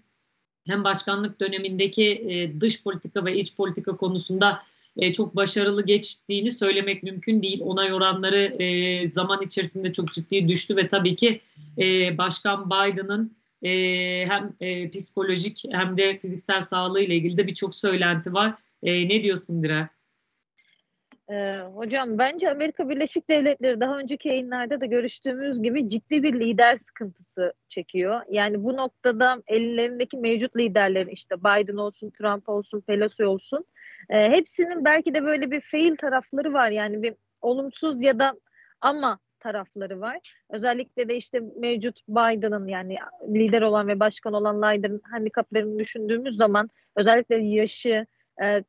hem 0.67 0.85
başkanlık 0.85 1.41
dönemindeki 1.41 2.05
e, 2.05 2.61
dış 2.61 2.83
politika 2.83 3.25
ve 3.25 3.37
iç 3.37 3.57
politika 3.57 3.97
konusunda 3.97 4.63
e, 4.97 5.13
çok 5.13 5.37
başarılı 5.37 5.87
geçtiğini 5.87 6.51
söylemek 6.51 7.03
mümkün 7.03 7.43
değil. 7.43 7.61
Onay 7.63 7.95
oranları 7.95 8.63
e, 8.63 9.11
zaman 9.11 9.43
içerisinde 9.43 9.93
çok 9.93 10.13
ciddi 10.13 10.49
düştü 10.49 10.77
ve 10.77 10.89
tabii 10.89 11.17
ki 11.17 11.41
e, 11.79 12.19
Başkan 12.19 12.71
Biden'ın 12.71 13.37
e, 13.63 13.71
hem 14.27 14.53
e, 14.61 14.91
psikolojik 14.91 15.65
hem 15.71 15.97
de 15.97 16.19
fiziksel 16.19 16.61
sağlığı 16.61 17.01
ile 17.01 17.15
ilgili 17.15 17.37
de 17.37 17.47
birçok 17.47 17.75
söylenti 17.75 18.35
var. 18.35 18.55
E, 18.83 19.09
ne 19.09 19.23
diyorsun 19.23 19.63
Dire? 19.63 19.89
Ee, 21.31 21.59
hocam 21.75 22.19
bence 22.19 22.51
Amerika 22.51 22.89
Birleşik 22.89 23.31
Devletleri 23.31 23.81
daha 23.81 23.99
önceki 23.99 24.29
yayınlarda 24.29 24.81
da 24.81 24.87
görüştüğümüz 24.87 25.63
gibi 25.63 25.89
ciddi 25.89 26.23
bir 26.23 26.41
lider 26.41 26.77
sıkıntısı 26.77 27.53
çekiyor. 27.69 28.21
Yani 28.31 28.65
bu 28.65 28.77
noktada 28.77 29.43
ellerindeki 29.47 30.17
mevcut 30.17 30.57
liderlerin 30.57 31.09
işte 31.09 31.41
Biden 31.41 31.77
olsun, 31.77 32.11
Trump 32.11 32.49
olsun, 32.49 32.81
Pelosi 32.81 33.25
olsun 33.25 33.65
e, 34.11 34.31
hepsinin 34.31 34.85
belki 34.85 35.15
de 35.15 35.25
böyle 35.25 35.51
bir 35.51 35.61
fail 35.61 35.97
tarafları 35.97 36.53
var. 36.53 36.69
Yani 36.71 37.03
bir 37.03 37.15
olumsuz 37.41 38.03
ya 38.03 38.19
da 38.19 38.35
ama 38.81 39.19
tarafları 39.43 40.01
var. 40.01 40.35
Özellikle 40.51 41.09
de 41.09 41.17
işte 41.17 41.41
mevcut 41.57 42.09
Biden'ın 42.09 42.69
yani 42.69 42.97
lider 43.29 43.63
olan 43.63 43.89
ve 43.89 44.01
başkan 44.01 44.33
olan 44.33 44.63
lider'ın 44.63 45.03
handikaplarını 45.11 45.79
düşündüğümüz 45.79 46.37
zaman 46.37 46.71
özellikle 46.97 47.37
yaşı, 47.37 48.07
e, 48.43 48.65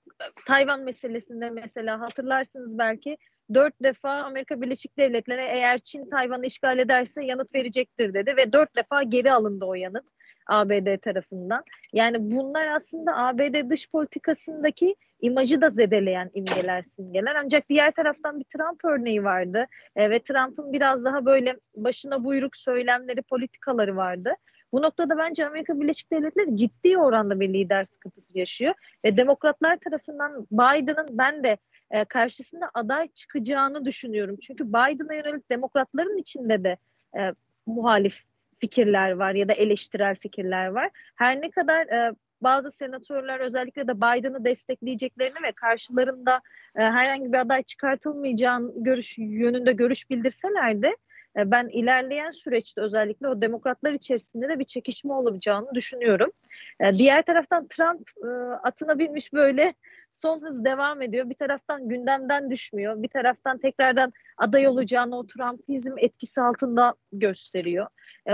Tayvan 0.48 0.82
meselesinde 0.82 1.50
mesela 1.50 2.00
hatırlarsınız 2.00 2.78
belki 2.78 3.18
dört 3.54 3.74
defa 3.84 4.10
Amerika 4.10 4.62
Birleşik 4.62 4.98
Devletleri 4.98 5.42
eğer 5.42 5.78
Çin 5.78 6.10
Tayvan'ı 6.10 6.46
işgal 6.46 6.80
ederse 6.80 7.26
yanıt 7.26 7.56
verecektir 7.56 8.14
dedi 8.14 8.34
ve 8.38 8.54
dört 8.54 8.76
defa 8.76 9.04
geri 9.04 9.32
alındı 9.32 9.66
o 9.66 9.74
yanıt 9.74 10.06
ABD 10.48 10.98
tarafından. 10.98 11.64
Yani 11.94 12.18
bunlar 12.20 12.68
aslında 12.68 13.18
ABD 13.18 13.70
dış 13.70 13.92
politikasındaki 13.92 14.96
imajı 15.22 15.62
da 15.62 15.70
zedeleyen 15.70 16.30
imgeler, 16.34 16.82
simgeler. 16.82 17.36
Ancak 17.36 17.70
diğer 17.70 17.92
taraftan 17.92 18.40
bir 18.40 18.46
Trump 18.46 18.86
örneği 18.86 19.24
vardı 19.24 19.68
e, 19.96 20.10
ve 20.10 20.20
Trump'ın 20.20 20.74
biraz 20.74 21.06
daha 21.06 21.26
böyle 21.26 21.58
başına 21.76 22.24
buyruk 22.24 22.58
söylemleri, 22.58 23.22
politikaları 23.22 23.96
vardı. 23.96 24.34
Bu 24.74 24.82
noktada 24.82 25.18
bence 25.18 25.48
Amerika 25.48 25.80
Birleşik 25.80 26.12
Devletleri 26.12 26.58
ciddi 26.58 26.98
oranda 26.98 27.40
bir 27.40 27.54
lider 27.54 27.86
sıkıntısı 27.86 28.38
yaşıyor 28.38 28.74
ve 29.06 29.18
demokratlar 29.18 29.78
tarafından 29.78 30.48
Biden'ın 30.52 31.08
ben 31.12 31.44
de 31.44 31.58
e, 31.92 32.06
karşısında 32.06 32.72
aday 32.74 33.08
çıkacağını 33.08 33.86
düşünüyorum. 33.86 34.38
Çünkü 34.42 34.68
Biden'a 34.68 35.14
yönelik 35.14 35.52
demokratların 35.52 36.18
içinde 36.18 36.64
de 36.64 36.78
e, 37.20 37.34
muhalif 37.66 38.24
fikirler 38.64 39.12
var 39.12 39.34
ya 39.36 39.50
da 39.50 39.54
eleştirel 39.54 40.16
fikirler 40.16 40.68
var. 40.68 40.90
Her 41.16 41.42
ne 41.42 41.52
kadar 41.52 41.88
e, 41.88 42.16
bazı 42.42 42.72
senatörler 42.72 43.40
özellikle 43.40 43.88
de 43.88 43.98
Biden'ı 43.98 44.46
destekleyeceklerini 44.46 45.44
ve 45.44 45.52
karşılarında 45.52 46.42
e, 46.76 46.82
herhangi 46.82 47.34
bir 47.34 47.38
aday 47.38 47.64
çıkartılmayacağını 47.64 48.72
görüş 48.76 49.18
yönünde 49.18 49.72
görüş 49.72 50.10
bildirseler 50.10 50.82
de 50.82 50.98
ben 51.36 51.68
ilerleyen 51.68 52.32
süreçte 52.32 52.82
özellikle 52.82 53.28
o 53.28 53.42
demokratlar 53.42 53.94
içerisinde 53.94 54.50
de 54.50 54.60
bir 54.60 54.64
çekişme 54.64 55.14
olacağını 55.14 55.76
düşünüyorum. 55.76 56.32
E, 56.80 56.98
diğer 56.98 57.22
taraftan 57.22 57.68
Trump 57.68 58.10
e, 58.24 58.28
atına 58.54 59.00
binmiş 59.00 59.34
böyle 59.34 59.74
son 60.14 60.42
hız 60.42 60.66
devam 60.66 61.02
ediyor. 61.02 61.30
Bir 61.30 61.36
taraftan 61.36 61.90
gündemden 61.90 62.52
düşmüyor. 62.52 63.04
Bir 63.04 63.08
taraftan 63.08 63.58
tekrardan 63.58 64.14
aday 64.38 64.68
olacağını 64.68 65.18
o 65.18 65.28
Trumpizm 65.28 65.94
etkisi 65.98 66.42
altında 66.42 66.96
gösteriyor. 67.14 67.88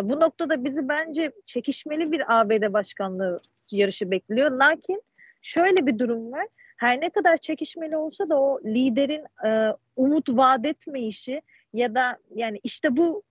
Bu 0.04 0.20
noktada 0.20 0.64
bizi 0.64 0.90
bence 0.90 1.32
çekişmeli 1.46 2.12
bir 2.12 2.40
ABD 2.40 2.74
başkanlığı 2.74 3.42
yarışı 3.72 4.12
bekliyor. 4.12 4.52
Lakin 4.52 5.02
şöyle 5.42 5.86
bir 5.86 6.00
durum 6.00 6.32
var. 6.32 6.48
Her 6.78 7.02
ne 7.02 7.10
kadar 7.10 7.38
çekişmeli 7.38 7.98
olsa 7.98 8.30
da 8.30 8.42
o 8.42 8.60
liderin 8.66 9.26
e, 9.46 9.76
umut 9.96 10.30
vaat 10.30 10.66
etmeyişi 10.66 11.42
ya 11.74 11.96
da 11.96 12.18
yani 12.36 12.60
işte 12.64 12.98
bu 12.98 13.24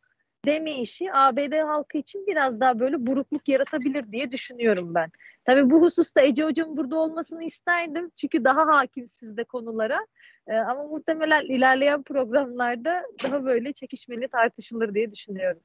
demeyişi 0.45 1.13
ABD 1.13 1.53
halkı 1.63 1.99
için 1.99 2.27
biraz 2.27 2.61
daha 2.61 2.81
böyle 2.81 3.07
burukluk 3.07 3.49
yaratabilir 3.49 4.13
diye 4.13 4.33
düşünüyorum 4.33 4.95
ben. 4.95 5.11
Tabii 5.45 5.71
bu 5.71 5.83
hususta 5.83 6.23
Ece 6.23 6.45
Hocam 6.45 6.77
burada 6.77 6.97
olmasını 6.97 7.45
isterdim. 7.45 8.11
Çünkü 8.17 8.45
daha 8.45 8.67
hakim 8.67 9.07
sizde 9.07 9.45
konulara. 9.45 10.07
Ee, 10.47 10.55
ama 10.55 10.85
muhtemelen 10.85 11.45
ilerleyen 11.45 12.03
programlarda 12.03 13.03
daha 13.25 13.45
böyle 13.45 13.73
çekişmeli 13.73 14.29
tartışılır 14.29 14.95
diye 14.95 15.13
düşünüyorum. 15.13 15.61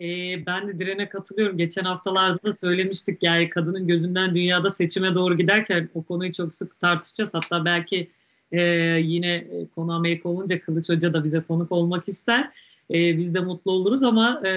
Ee, 0.00 0.46
ben 0.46 0.68
de 0.68 0.78
Diren'e 0.78 1.08
katılıyorum. 1.08 1.58
Geçen 1.58 1.84
haftalarda 1.84 2.42
da 2.42 2.52
söylemiştik 2.52 3.22
yani 3.22 3.50
kadının 3.50 3.86
gözünden 3.86 4.34
dünyada 4.34 4.70
seçime 4.70 5.14
doğru 5.14 5.36
giderken 5.36 5.88
o 5.94 6.02
konuyu 6.02 6.32
çok 6.32 6.54
sık 6.54 6.80
tartışacağız. 6.80 7.34
Hatta 7.34 7.64
belki 7.64 8.10
e, 8.52 8.60
yine 9.00 9.44
konu 9.74 9.92
Amerika 9.92 10.28
olunca 10.28 10.60
Kılıç 10.60 10.88
Hoca 10.88 11.14
da 11.14 11.24
bize 11.24 11.40
konuk 11.40 11.72
olmak 11.72 12.08
ister 12.08 12.50
e, 12.90 13.18
biz 13.18 13.34
de 13.34 13.40
mutlu 13.40 13.72
oluruz 13.72 14.02
ama 14.02 14.42
e, 14.46 14.50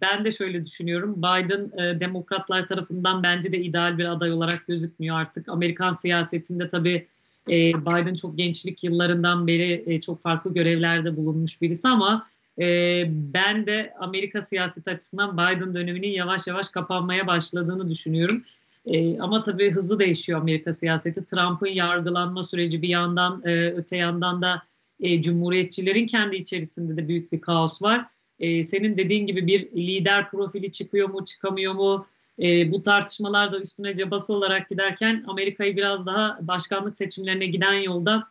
ben 0.00 0.24
de 0.24 0.32
şöyle 0.32 0.64
düşünüyorum. 0.64 1.14
Biden 1.16 1.70
e, 1.78 2.00
demokratlar 2.00 2.66
tarafından 2.66 3.22
bence 3.22 3.52
de 3.52 3.58
ideal 3.58 3.98
bir 3.98 4.04
aday 4.04 4.32
olarak 4.32 4.66
gözükmüyor 4.66 5.16
artık. 5.16 5.48
Amerikan 5.48 5.92
siyasetinde 5.92 6.68
tabii 6.68 7.06
e, 7.48 7.54
Biden 7.74 8.14
çok 8.14 8.38
gençlik 8.38 8.84
yıllarından 8.84 9.46
beri 9.46 9.84
e, 9.86 10.00
çok 10.00 10.20
farklı 10.20 10.54
görevlerde 10.54 11.16
bulunmuş 11.16 11.62
birisi 11.62 11.88
ama 11.88 12.26
e, 12.58 12.66
ben 13.08 13.66
de 13.66 13.94
Amerika 14.00 14.42
siyaseti 14.42 14.90
açısından 14.90 15.34
Biden 15.38 15.74
döneminin 15.74 16.08
yavaş 16.08 16.46
yavaş 16.46 16.68
kapanmaya 16.68 17.26
başladığını 17.26 17.90
düşünüyorum. 17.90 18.44
E, 18.86 19.18
ama 19.18 19.42
tabii 19.42 19.70
hızlı 19.70 19.98
değişiyor 19.98 20.40
Amerika 20.40 20.72
siyaseti. 20.72 21.24
Trump'ın 21.24 21.66
yargılanma 21.66 22.42
süreci 22.42 22.82
bir 22.82 22.88
yandan, 22.88 23.42
e, 23.44 23.72
öte 23.72 23.96
yandan 23.96 24.42
da 24.42 24.62
e, 25.00 25.22
cumhuriyetçilerin 25.22 26.06
kendi 26.06 26.36
içerisinde 26.36 26.96
de 26.96 27.08
büyük 27.08 27.32
bir 27.32 27.40
kaos 27.40 27.82
var. 27.82 28.06
E, 28.38 28.62
senin 28.62 28.96
dediğin 28.96 29.26
gibi 29.26 29.46
bir 29.46 29.72
lider 29.72 30.30
profili 30.30 30.72
çıkıyor 30.72 31.08
mu 31.08 31.24
çıkamıyor 31.24 31.74
mu? 31.74 32.06
E, 32.42 32.72
bu 32.72 32.82
tartışmalar 32.82 33.52
da 33.52 33.60
üstüne 33.60 33.94
cabası 33.94 34.32
olarak 34.32 34.68
giderken 34.68 35.24
Amerika'yı 35.26 35.76
biraz 35.76 36.06
daha 36.06 36.38
başkanlık 36.40 36.96
seçimlerine 36.96 37.46
giden 37.46 37.74
yolda 37.74 38.28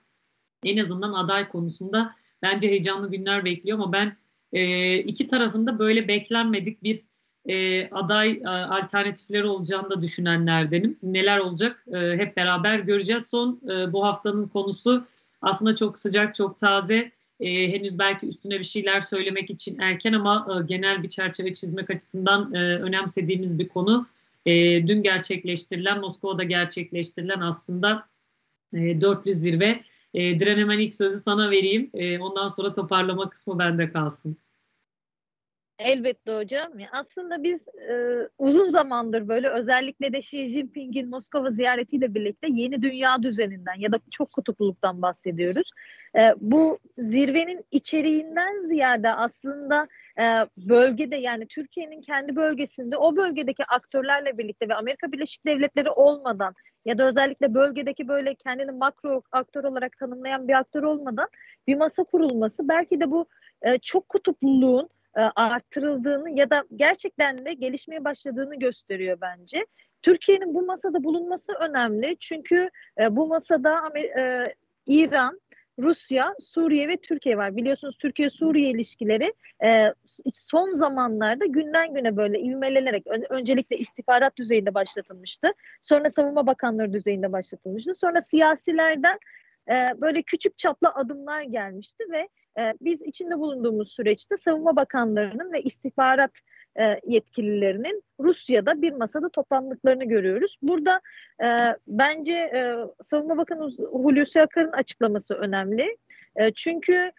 en 0.64 0.78
azından 0.78 1.14
aday 1.14 1.50
konusunda 1.50 2.16
bence 2.42 2.70
heyecanlı 2.70 3.12
günler 3.12 3.46
bekliyor 3.46 3.78
ama 3.78 3.94
ben 3.94 4.18
e, 4.54 4.98
iki 4.98 5.28
tarafında 5.28 5.80
böyle 5.80 6.08
beklenmedik 6.08 6.84
bir 6.84 7.00
e, 7.46 7.90
aday 7.90 8.32
e, 8.32 8.48
alternatifleri 8.48 9.46
olacağını 9.46 9.90
da 9.90 10.02
düşünenlerdenim. 10.02 10.98
Neler 11.04 11.40
olacak 11.40 11.86
e, 11.94 11.98
hep 11.98 12.38
beraber 12.38 12.80
göreceğiz. 12.80 13.26
Son 13.26 13.62
e, 13.70 13.94
bu 13.94 14.06
haftanın 14.06 14.48
konusu 14.48 15.06
aslında 15.42 15.76
çok 15.76 15.98
sıcak, 15.98 16.36
çok 16.36 16.58
taze. 16.58 17.12
E, 17.40 17.74
henüz 17.74 18.00
belki 18.00 18.28
üstüne 18.28 18.60
bir 18.60 18.64
şeyler 18.64 19.02
söylemek 19.02 19.50
için 19.50 19.80
erken 19.80 20.14
ama 20.14 20.48
e, 20.50 20.66
genel 20.66 21.04
bir 21.04 21.10
çerçeve 21.10 21.54
çizmek 21.54 21.90
açısından 21.90 22.54
e, 22.54 22.58
önemsediğimiz 22.58 23.60
bir 23.60 23.68
konu. 23.68 24.08
E, 24.46 24.52
dün 24.88 25.04
gerçekleştirilen, 25.04 26.00
Moskova'da 26.00 26.44
gerçekleştirilen 26.44 27.40
aslında 27.40 28.08
e, 28.74 29.02
dörtlü 29.02 29.34
zirve. 29.34 29.82
E, 30.14 30.40
Diren 30.40 30.58
hemen 30.58 30.80
ilk 30.80 30.94
sözü 30.94 31.20
sana 31.20 31.52
vereyim. 31.52 31.90
E, 31.94 32.20
ondan 32.20 32.48
sonra 32.48 32.74
toparlama 32.74 33.30
kısmı 33.30 33.60
bende 33.60 33.92
kalsın. 33.92 34.38
Elbette 35.80 36.36
hocam. 36.36 36.72
Aslında 36.92 37.44
biz 37.44 37.60
e, 37.90 37.94
uzun 38.38 38.70
zamandır 38.70 39.28
böyle 39.28 39.50
özellikle 39.50 40.14
de 40.14 40.18
Xi 40.18 40.48
Jinping'in 40.48 41.10
Moskova 41.10 41.50
ziyaretiyle 41.50 42.14
birlikte 42.14 42.48
yeni 42.50 42.82
dünya 42.82 43.24
düzeninden 43.24 43.80
ya 43.80 43.92
da 43.92 44.00
çok 44.12 44.32
kutupluluktan 44.32 45.02
bahsediyoruz. 45.02 45.72
E, 46.18 46.34
bu 46.38 46.80
zirvenin 46.98 47.66
içeriğinden 47.72 48.60
ziyade 48.60 49.10
aslında 49.10 49.88
e, 50.20 50.24
bölgede 50.58 51.16
yani 51.16 51.48
Türkiye'nin 51.48 52.02
kendi 52.02 52.36
bölgesinde 52.36 52.98
o 52.98 53.16
bölgedeki 53.16 53.64
aktörlerle 53.66 54.38
birlikte 54.38 54.70
ve 54.70 54.76
Amerika 54.76 55.12
Birleşik 55.12 55.46
Devletleri 55.46 55.90
olmadan 55.90 56.56
ya 56.86 56.98
da 56.98 57.08
özellikle 57.08 57.54
bölgedeki 57.54 58.08
böyle 58.08 58.36
kendini 58.36 58.72
makro 58.72 59.22
aktör 59.32 59.64
olarak 59.64 59.98
tanımlayan 59.98 60.48
bir 60.48 60.54
aktör 60.54 60.84
olmadan 60.84 61.28
bir 61.68 61.76
masa 61.76 62.04
kurulması 62.04 62.68
belki 62.68 63.00
de 63.00 63.12
bu 63.12 63.26
e, 63.62 63.78
çok 63.78 64.10
kutupluluğun 64.10 64.90
e, 65.18 65.22
arttırıldığını 65.22 66.30
ya 66.30 66.50
da 66.50 66.64
gerçekten 66.76 67.46
de 67.46 67.54
gelişmeye 67.54 68.04
başladığını 68.04 68.56
gösteriyor 68.56 69.18
bence. 69.22 69.66
Türkiye'nin 70.02 70.54
bu 70.54 70.66
masada 70.66 71.04
bulunması 71.04 71.54
önemli 71.54 72.18
çünkü 72.20 72.70
e, 73.00 73.16
bu 73.16 73.28
masada 73.28 73.82
e, 74.18 74.56
İran, 74.88 75.42
Rusya, 75.80 76.36
Suriye 76.40 76.88
ve 76.88 76.98
Türkiye 76.98 77.38
var. 77.38 77.56
Biliyorsunuz 77.56 77.98
Türkiye-Suriye 77.98 78.70
ilişkileri 78.70 79.34
e, 79.64 79.94
son 80.34 80.72
zamanlarda 80.72 81.46
günden 81.46 81.94
güne 81.94 82.18
böyle 82.18 82.40
ivmelenerek 82.40 83.08
öncelikle 83.30 83.78
istihbarat 83.78 84.38
düzeyinde 84.38 84.74
başlatılmıştı. 84.74 85.48
Sonra 85.82 86.10
savunma 86.10 86.48
bakanları 86.48 86.94
düzeyinde 86.94 87.32
başlatılmıştı. 87.32 87.96
Sonra 87.96 88.22
siyasilerden 88.22 89.20
e, 89.70 90.02
böyle 90.02 90.22
küçük 90.22 90.58
çaplı 90.58 90.90
adımlar 90.90 91.42
gelmişti 91.42 92.04
ve 92.12 92.30
e, 92.60 92.74
biz 92.82 93.02
içinde 93.02 93.40
bulunduğumuz 93.40 93.92
süreçte 93.92 94.38
savunma 94.38 94.76
bakanlarının 94.76 95.54
ve 95.54 95.62
istihbarat 95.62 96.40
e, 96.80 97.00
yetkililerinin 97.08 98.04
Rusya'da 98.20 98.82
bir 98.82 98.94
masada 98.94 99.30
toplandıklarını 99.30 100.06
görüyoruz. 100.06 100.58
Burada 100.62 101.02
bence 101.88 102.54
Savunma 103.02 103.38
Bakanı 103.38 103.72
Hulusi 103.78 104.42
Akar'ın 104.42 104.72
açıklaması 104.72 105.34
önemli. 105.34 105.98
Çünkü 106.56 107.12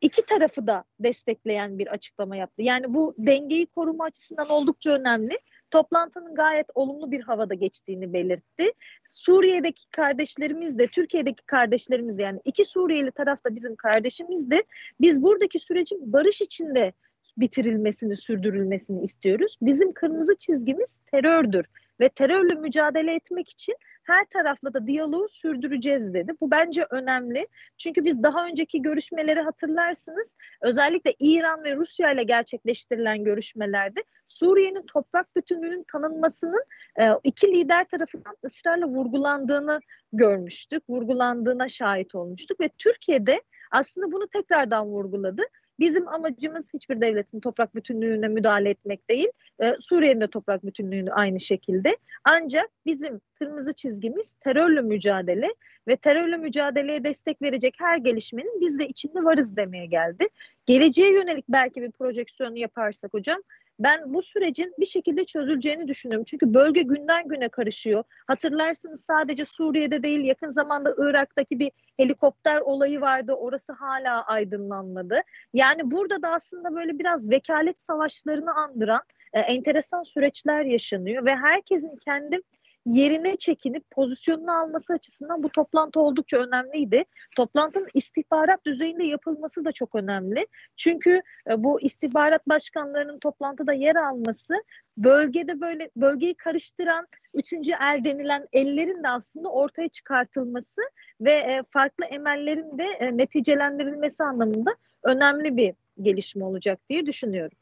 iki 0.00 0.26
tarafı 0.26 0.66
da 0.66 0.84
destekleyen 1.00 1.78
bir 1.78 1.86
açıklama 1.86 2.36
yaptı. 2.36 2.62
Yani 2.62 2.94
bu 2.94 3.14
dengeyi 3.18 3.66
koruma 3.66 4.04
açısından 4.04 4.48
oldukça 4.48 4.90
önemli 4.90 5.38
toplantının 5.72 6.34
gayet 6.34 6.66
olumlu 6.74 7.10
bir 7.10 7.20
havada 7.20 7.54
geçtiğini 7.54 8.12
belirtti. 8.12 8.72
Suriye'deki 9.08 9.90
kardeşlerimiz 9.90 10.78
de 10.78 10.86
Türkiye'deki 10.86 11.46
kardeşlerimiz 11.46 12.18
de 12.18 12.22
yani 12.22 12.40
iki 12.44 12.64
Suriyeli 12.64 13.10
taraf 13.10 13.44
da 13.44 13.54
bizim 13.54 13.76
kardeşimizdi. 13.76 14.62
Biz 15.00 15.22
buradaki 15.22 15.58
sürecin 15.58 16.12
barış 16.12 16.40
içinde 16.40 16.92
bitirilmesini, 17.36 18.16
sürdürülmesini 18.16 19.04
istiyoruz. 19.04 19.56
Bizim 19.62 19.92
kırmızı 19.92 20.34
çizgimiz 20.34 20.98
terördür 21.12 21.66
ve 22.02 22.08
terörle 22.08 22.54
mücadele 22.54 23.14
etmek 23.14 23.50
için 23.50 23.74
her 24.04 24.24
tarafla 24.24 24.74
da 24.74 24.86
diyaloğu 24.86 25.28
sürdüreceğiz 25.28 26.14
dedi. 26.14 26.32
Bu 26.40 26.50
bence 26.50 26.84
önemli. 26.90 27.48
Çünkü 27.78 28.04
biz 28.04 28.22
daha 28.22 28.46
önceki 28.46 28.82
görüşmeleri 28.82 29.40
hatırlarsınız. 29.40 30.36
Özellikle 30.62 31.14
İran 31.18 31.64
ve 31.64 31.76
Rusya 31.76 32.12
ile 32.12 32.22
gerçekleştirilen 32.22 33.24
görüşmelerde 33.24 34.04
Suriye'nin 34.28 34.86
toprak 34.86 35.36
bütünlüğünün 35.36 35.84
tanınmasının 35.92 36.64
e, 37.00 37.08
iki 37.24 37.54
lider 37.54 37.84
tarafından 37.84 38.36
ısrarla 38.44 38.86
vurgulandığını 38.86 39.80
görmüştük. 40.12 40.82
Vurgulandığına 40.88 41.68
şahit 41.68 42.14
olmuştuk 42.14 42.60
ve 42.60 42.68
Türkiye'de 42.78 43.42
aslında 43.70 44.12
bunu 44.12 44.26
tekrardan 44.26 44.86
vurguladı. 44.86 45.42
Bizim 45.78 46.08
amacımız 46.08 46.74
hiçbir 46.74 47.00
devletin 47.00 47.40
toprak 47.40 47.74
bütünlüğüne 47.74 48.28
müdahale 48.28 48.70
etmek 48.70 49.10
değil. 49.10 49.28
Ee, 49.62 49.74
Suriye'nin 49.80 50.20
de 50.20 50.26
toprak 50.26 50.66
bütünlüğünü 50.66 51.12
aynı 51.12 51.40
şekilde. 51.40 51.96
Ancak 52.24 52.70
bizim 52.86 53.20
kırmızı 53.34 53.72
çizgimiz 53.72 54.34
terörle 54.34 54.80
mücadele 54.80 55.48
ve 55.88 55.96
terörle 55.96 56.36
mücadeleye 56.36 57.04
destek 57.04 57.42
verecek 57.42 57.74
her 57.78 57.98
gelişmenin 57.98 58.60
biz 58.60 58.78
de 58.78 58.86
içinde 58.88 59.24
varız 59.24 59.56
demeye 59.56 59.86
geldi. 59.86 60.28
Geleceğe 60.66 61.12
yönelik 61.12 61.44
belki 61.48 61.82
bir 61.82 61.90
projeksiyonu 61.90 62.58
yaparsak 62.58 63.14
hocam 63.14 63.42
ben 63.82 64.14
bu 64.14 64.22
sürecin 64.22 64.74
bir 64.78 64.86
şekilde 64.86 65.24
çözüleceğini 65.24 65.88
düşünüyorum. 65.88 66.24
Çünkü 66.24 66.54
bölge 66.54 66.82
günden 66.82 67.28
güne 67.28 67.48
karışıyor. 67.48 68.04
Hatırlarsınız 68.26 69.04
sadece 69.04 69.44
Suriye'de 69.44 70.02
değil 70.02 70.24
yakın 70.24 70.50
zamanda 70.50 70.94
Irak'taki 70.98 71.58
bir 71.58 71.72
helikopter 71.96 72.60
olayı 72.60 73.00
vardı. 73.00 73.32
Orası 73.32 73.72
hala 73.72 74.26
aydınlanmadı. 74.26 75.22
Yani 75.54 75.90
burada 75.90 76.22
da 76.22 76.32
aslında 76.32 76.74
böyle 76.74 76.98
biraz 76.98 77.30
vekalet 77.30 77.80
savaşlarını 77.80 78.54
andıran 78.54 79.02
e, 79.32 79.40
enteresan 79.40 80.02
süreçler 80.02 80.64
yaşanıyor 80.64 81.24
ve 81.24 81.36
herkesin 81.36 81.96
kendi 81.96 82.40
yerine 82.86 83.36
çekinip 83.36 83.90
pozisyonunu 83.90 84.52
alması 84.60 84.92
açısından 84.92 85.42
bu 85.42 85.48
toplantı 85.48 86.00
oldukça 86.00 86.36
önemliydi. 86.36 87.04
Toplantının 87.36 87.88
istihbarat 87.94 88.66
düzeyinde 88.66 89.04
yapılması 89.04 89.64
da 89.64 89.72
çok 89.72 89.94
önemli. 89.94 90.46
Çünkü 90.76 91.22
e, 91.50 91.62
bu 91.64 91.80
istihbarat 91.80 92.48
başkanlarının 92.48 93.18
toplantıda 93.18 93.72
yer 93.72 93.96
alması 93.96 94.54
bölgede 94.96 95.60
böyle 95.60 95.90
bölgeyi 95.96 96.34
karıştıran 96.34 97.06
üçüncü 97.34 97.72
el 97.72 98.04
denilen 98.04 98.48
ellerin 98.52 99.02
de 99.02 99.08
aslında 99.08 99.48
ortaya 99.48 99.88
çıkartılması 99.88 100.80
ve 101.20 101.32
e, 101.32 101.62
farklı 101.70 102.04
emellerin 102.04 102.78
de 102.78 102.84
e, 102.84 103.16
neticelendirilmesi 103.16 104.22
anlamında 104.22 104.76
önemli 105.02 105.56
bir 105.56 105.74
gelişme 106.02 106.44
olacak 106.44 106.78
diye 106.90 107.06
düşünüyorum. 107.06 107.58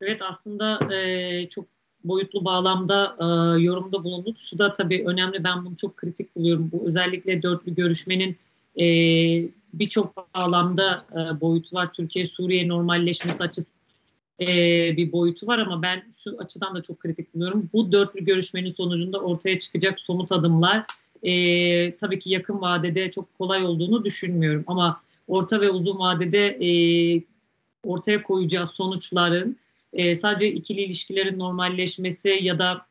Evet 0.00 0.22
aslında 0.22 0.94
e, 0.94 1.48
çok 1.48 1.77
boyutlu 2.04 2.44
bağlamda 2.44 3.16
e, 3.20 3.24
yorumda 3.62 4.04
bulundu. 4.04 4.34
Şu 4.38 4.58
da 4.58 4.72
tabii 4.72 5.04
önemli. 5.06 5.44
Ben 5.44 5.64
bunu 5.64 5.76
çok 5.76 5.96
kritik 5.96 6.36
buluyorum. 6.36 6.70
Bu 6.72 6.88
özellikle 6.88 7.42
dörtlü 7.42 7.74
görüşmenin 7.74 8.36
e, 8.80 8.84
birçok 9.74 10.34
bağlamda 10.34 11.04
e, 11.12 11.40
boyutu 11.40 11.76
var. 11.76 11.92
Türkiye-Suriye 11.92 12.68
normalleşmesi 12.68 13.42
açısından 13.42 13.78
e, 14.40 14.46
bir 14.96 15.12
boyutu 15.12 15.46
var 15.46 15.58
ama 15.58 15.82
ben 15.82 16.02
şu 16.24 16.36
açıdan 16.38 16.74
da 16.74 16.82
çok 16.82 17.00
kritik 17.00 17.34
buluyorum. 17.34 17.70
Bu 17.72 17.92
dörtlü 17.92 18.24
görüşmenin 18.24 18.70
sonucunda 18.70 19.18
ortaya 19.18 19.58
çıkacak 19.58 20.00
somut 20.00 20.32
adımlar 20.32 20.84
e, 21.22 21.96
tabii 21.96 22.18
ki 22.18 22.30
yakın 22.30 22.60
vadede 22.60 23.10
çok 23.10 23.38
kolay 23.38 23.64
olduğunu 23.64 24.04
düşünmüyorum. 24.04 24.64
Ama 24.66 25.00
orta 25.28 25.60
ve 25.60 25.70
uzun 25.70 25.98
vadede 25.98 26.46
e, 26.46 26.70
ortaya 27.84 28.22
koyacağı 28.22 28.66
sonuçların 28.66 29.56
e, 29.98 30.14
sadece 30.14 30.52
ikili 30.52 30.80
ilişkilerin 30.80 31.38
normalleşmesi 31.38 32.38
ya 32.42 32.58
da 32.58 32.86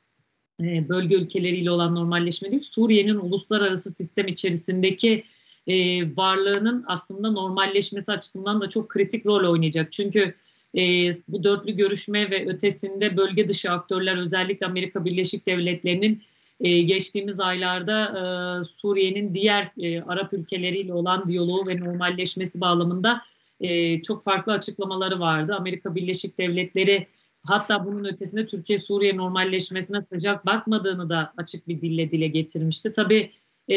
e, 0.62 0.90
bölge 0.90 1.16
ülkeleriyle 1.16 1.72
olan 1.72 1.96
normalleşme 1.96 2.50
değil, 2.52 2.62
Suriye'nin 2.62 3.16
uluslararası 3.16 3.92
sistem 3.92 4.28
içerisindeki 4.28 5.24
e, 5.68 5.76
varlığının 6.18 6.84
aslında 6.88 7.32
normalleşmesi 7.32 8.12
açısından 8.12 8.62
da 8.62 8.70
çok 8.70 8.90
kritik 8.90 9.26
rol 9.26 9.52
oynayacak. 9.52 9.92
Çünkü 9.92 10.34
e, 10.78 11.12
bu 11.28 11.44
dörtlü 11.44 11.72
görüşme 11.72 12.32
ve 12.32 12.50
ötesinde 12.50 13.18
bölge 13.18 13.48
dışı 13.48 13.72
aktörler 13.72 14.18
özellikle 14.18 14.66
Amerika 14.66 15.06
Birleşik 15.06 15.46
Devletleri'nin 15.46 16.22
e, 16.60 16.82
geçtiğimiz 16.82 17.40
aylarda 17.40 18.04
e, 18.10 18.64
Suriye'nin 18.64 19.34
diğer 19.34 19.72
e, 19.78 20.02
Arap 20.02 20.34
ülkeleriyle 20.34 20.94
olan 20.94 21.28
diyaloğu 21.28 21.68
ve 21.68 21.80
normalleşmesi 21.80 22.62
bağlamında 22.62 23.22
e, 23.60 24.02
çok 24.02 24.24
farklı 24.24 24.54
açıklamaları 24.54 25.20
vardı. 25.20 25.56
Amerika 25.56 25.96
Birleşik 25.96 26.38
Devletleri 26.38 27.08
hatta 27.44 27.86
bunun 27.86 28.06
ötesinde 28.06 28.46
Türkiye-Suriye 28.46 29.18
normalleşmesine 29.18 30.02
sıcak 30.14 30.46
bakmadığını 30.46 31.10
da 31.10 31.34
açık 31.38 31.68
bir 31.68 31.82
dille 31.82 32.12
dile 32.12 32.28
getirmişti. 32.28 32.92
Tabii 32.92 33.32
e, 33.70 33.76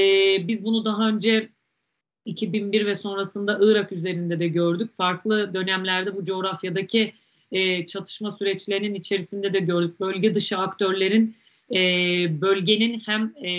biz 0.48 0.64
bunu 0.64 0.84
daha 0.84 1.08
önce 1.08 1.48
2001 2.24 2.86
ve 2.86 2.94
sonrasında 2.94 3.58
Irak 3.60 3.92
üzerinde 3.92 4.38
de 4.38 4.48
gördük. 4.48 4.92
Farklı 4.92 5.54
dönemlerde 5.54 6.16
bu 6.16 6.24
coğrafyadaki 6.24 7.12
e, 7.52 7.86
çatışma 7.86 8.30
süreçlerinin 8.30 8.94
içerisinde 8.94 9.52
de 9.52 9.60
gördük. 9.60 10.00
Bölge 10.00 10.34
dışı 10.34 10.58
aktörlerin 10.58 11.36
e, 11.70 11.76
bölgenin 12.40 13.02
hem 13.06 13.34
e, 13.44 13.52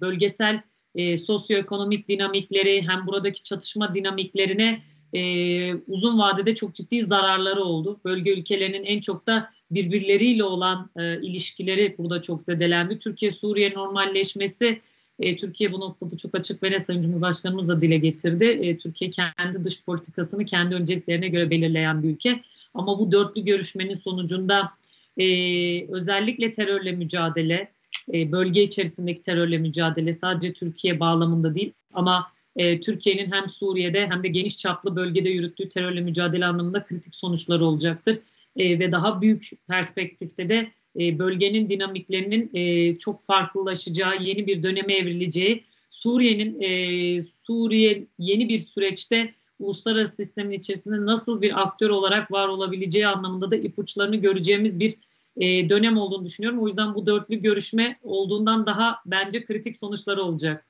bölgesel 0.00 0.62
e, 0.94 1.18
sosyoekonomik 1.18 2.08
dinamikleri 2.08 2.88
hem 2.88 3.06
buradaki 3.06 3.42
çatışma 3.42 3.94
dinamiklerine 3.94 4.80
e, 5.12 5.74
uzun 5.74 6.18
vadede 6.18 6.54
çok 6.54 6.74
ciddi 6.74 7.02
zararları 7.02 7.62
oldu. 7.62 8.00
Bölge 8.04 8.32
ülkelerinin 8.32 8.84
en 8.84 9.00
çok 9.00 9.26
da 9.26 9.50
birbirleriyle 9.70 10.44
olan 10.44 10.90
e, 10.96 11.20
ilişkileri 11.20 11.94
burada 11.98 12.20
çok 12.22 12.42
zedelendi. 12.42 12.98
Türkiye-Suriye 12.98 13.74
normalleşmesi 13.74 14.80
e, 15.20 15.36
Türkiye 15.36 15.72
bu 15.72 15.80
noktada 15.80 16.16
çok 16.16 16.34
açık 16.34 16.62
ve 16.62 16.70
ne 16.70 16.78
Sayın 16.78 17.00
Cumhurbaşkanımız 17.00 17.68
da 17.68 17.80
dile 17.80 17.98
getirdi. 17.98 18.44
E, 18.44 18.78
Türkiye 18.78 19.10
kendi 19.10 19.64
dış 19.64 19.82
politikasını 19.82 20.44
kendi 20.44 20.74
önceliklerine 20.74 21.28
göre 21.28 21.50
belirleyen 21.50 22.02
bir 22.02 22.08
ülke. 22.08 22.40
Ama 22.74 22.98
bu 22.98 23.12
dörtlü 23.12 23.44
görüşmenin 23.44 23.94
sonucunda 23.94 24.70
e, 25.16 25.24
özellikle 25.88 26.50
terörle 26.50 26.92
mücadele, 26.92 27.68
e, 28.12 28.32
bölge 28.32 28.62
içerisindeki 28.62 29.22
terörle 29.22 29.58
mücadele 29.58 30.12
sadece 30.12 30.52
Türkiye 30.52 31.00
bağlamında 31.00 31.54
değil 31.54 31.72
ama 31.94 32.26
e, 32.58 32.80
Türkiye'nin 32.80 33.32
hem 33.32 33.48
Suriye'de 33.48 34.06
hem 34.06 34.22
de 34.22 34.28
geniş 34.28 34.58
çaplı 34.58 34.96
bölgede 34.96 35.28
yürüttüğü 35.28 35.68
terörle 35.68 36.00
mücadele 36.00 36.46
anlamında 36.46 36.84
kritik 36.84 37.14
sonuçları 37.14 37.64
olacaktır. 37.64 38.18
E, 38.56 38.78
ve 38.78 38.92
daha 38.92 39.22
büyük 39.22 39.50
perspektifte 39.68 40.48
de 40.48 40.72
e, 41.00 41.18
bölgenin 41.18 41.68
dinamiklerinin 41.68 42.50
e, 42.54 42.96
çok 42.98 43.22
farklılaşacağı, 43.22 44.22
yeni 44.22 44.46
bir 44.46 44.62
döneme 44.62 44.94
evrileceği, 44.94 45.64
Suriye'nin 45.90 46.60
e, 46.60 47.22
Suriye 47.22 48.06
yeni 48.18 48.48
bir 48.48 48.58
süreçte 48.58 49.34
uluslararası 49.58 50.16
sistemin 50.16 50.58
içerisinde 50.58 51.06
nasıl 51.06 51.42
bir 51.42 51.62
aktör 51.62 51.90
olarak 51.90 52.32
var 52.32 52.48
olabileceği 52.48 53.06
anlamında 53.06 53.50
da 53.50 53.56
ipuçlarını 53.56 54.16
göreceğimiz 54.16 54.80
bir 54.80 54.94
e, 55.36 55.68
dönem 55.68 55.96
olduğunu 55.96 56.24
düşünüyorum. 56.24 56.62
O 56.62 56.66
yüzden 56.66 56.94
bu 56.94 57.06
dörtlü 57.06 57.36
görüşme 57.36 57.98
olduğundan 58.02 58.66
daha 58.66 58.96
bence 59.06 59.44
kritik 59.44 59.76
sonuçları 59.76 60.22
olacak. 60.22 60.67